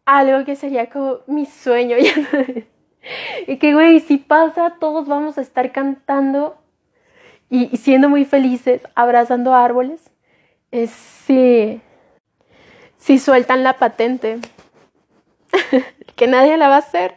algo 0.06 0.44
que 0.44 0.56
sería 0.56 0.90
como 0.90 1.20
mi 1.26 1.46
sueño, 1.46 1.98
ya 2.00 2.12
y 3.48 3.58
que, 3.58 3.74
güey, 3.74 4.00
si 4.00 4.18
pasa, 4.18 4.76
todos 4.80 5.08
vamos 5.08 5.38
a 5.38 5.42
estar 5.42 5.72
cantando 5.72 6.58
y, 7.50 7.78
siendo 7.78 8.10
muy 8.10 8.26
felices, 8.26 8.84
abrazando 8.96 9.54
árboles. 9.54 10.12
Es, 10.72 10.92
sí, 10.92 11.82
si 12.98 13.18
sueltan 13.18 13.64
la 13.64 13.74
patente, 13.74 14.40
que 16.16 16.28
nadie 16.28 16.58
la 16.58 16.70
va 16.70 16.76
a 16.76 16.80
hacer. 16.80 17.16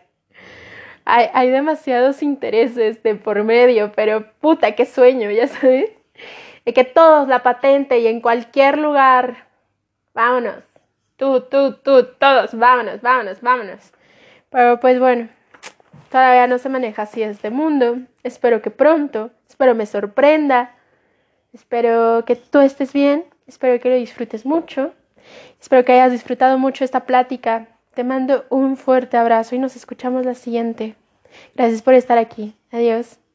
Hay, 1.04 1.28
hay, 1.34 1.50
demasiados 1.50 2.22
intereses 2.22 3.02
de 3.02 3.16
por 3.16 3.42
medio, 3.42 3.92
pero 3.92 4.32
puta, 4.40 4.72
qué 4.72 4.86
sueño, 4.86 5.30
ya 5.30 5.48
sabes. 5.48 5.90
De 6.64 6.72
que 6.72 6.84
todos 6.84 7.28
la 7.28 7.42
patente 7.42 7.98
y 7.98 8.06
en 8.06 8.20
cualquier 8.20 8.78
lugar, 8.78 9.48
vámonos. 10.14 10.62
Tú, 11.16 11.42
tú, 11.42 11.74
tú, 11.74 12.04
todos, 12.18 12.54
vámonos, 12.54 13.00
vámonos, 13.00 13.40
vámonos. 13.40 13.92
Pero 14.50 14.80
pues 14.80 14.98
bueno, 14.98 15.28
todavía 16.10 16.46
no 16.46 16.58
se 16.58 16.68
maneja 16.68 17.02
así 17.02 17.22
este 17.22 17.50
mundo. 17.50 17.98
Espero 18.22 18.62
que 18.62 18.70
pronto, 18.70 19.30
espero 19.48 19.74
me 19.74 19.86
sorprenda. 19.86 20.74
Espero 21.52 22.24
que 22.24 22.36
tú 22.36 22.60
estés 22.60 22.92
bien, 22.92 23.24
espero 23.46 23.80
que 23.80 23.88
lo 23.88 23.96
disfrutes 23.96 24.44
mucho. 24.46 24.92
Espero 25.60 25.84
que 25.84 25.92
hayas 25.92 26.12
disfrutado 26.12 26.58
mucho 26.58 26.84
esta 26.84 27.06
plática. 27.06 27.68
Te 27.94 28.04
mando 28.04 28.44
un 28.48 28.76
fuerte 28.76 29.16
abrazo 29.16 29.54
y 29.54 29.58
nos 29.58 29.76
escuchamos 29.76 30.24
la 30.24 30.34
siguiente. 30.34 30.96
Gracias 31.54 31.82
por 31.82 31.94
estar 31.94 32.18
aquí. 32.18 32.54
Adiós. 32.70 33.21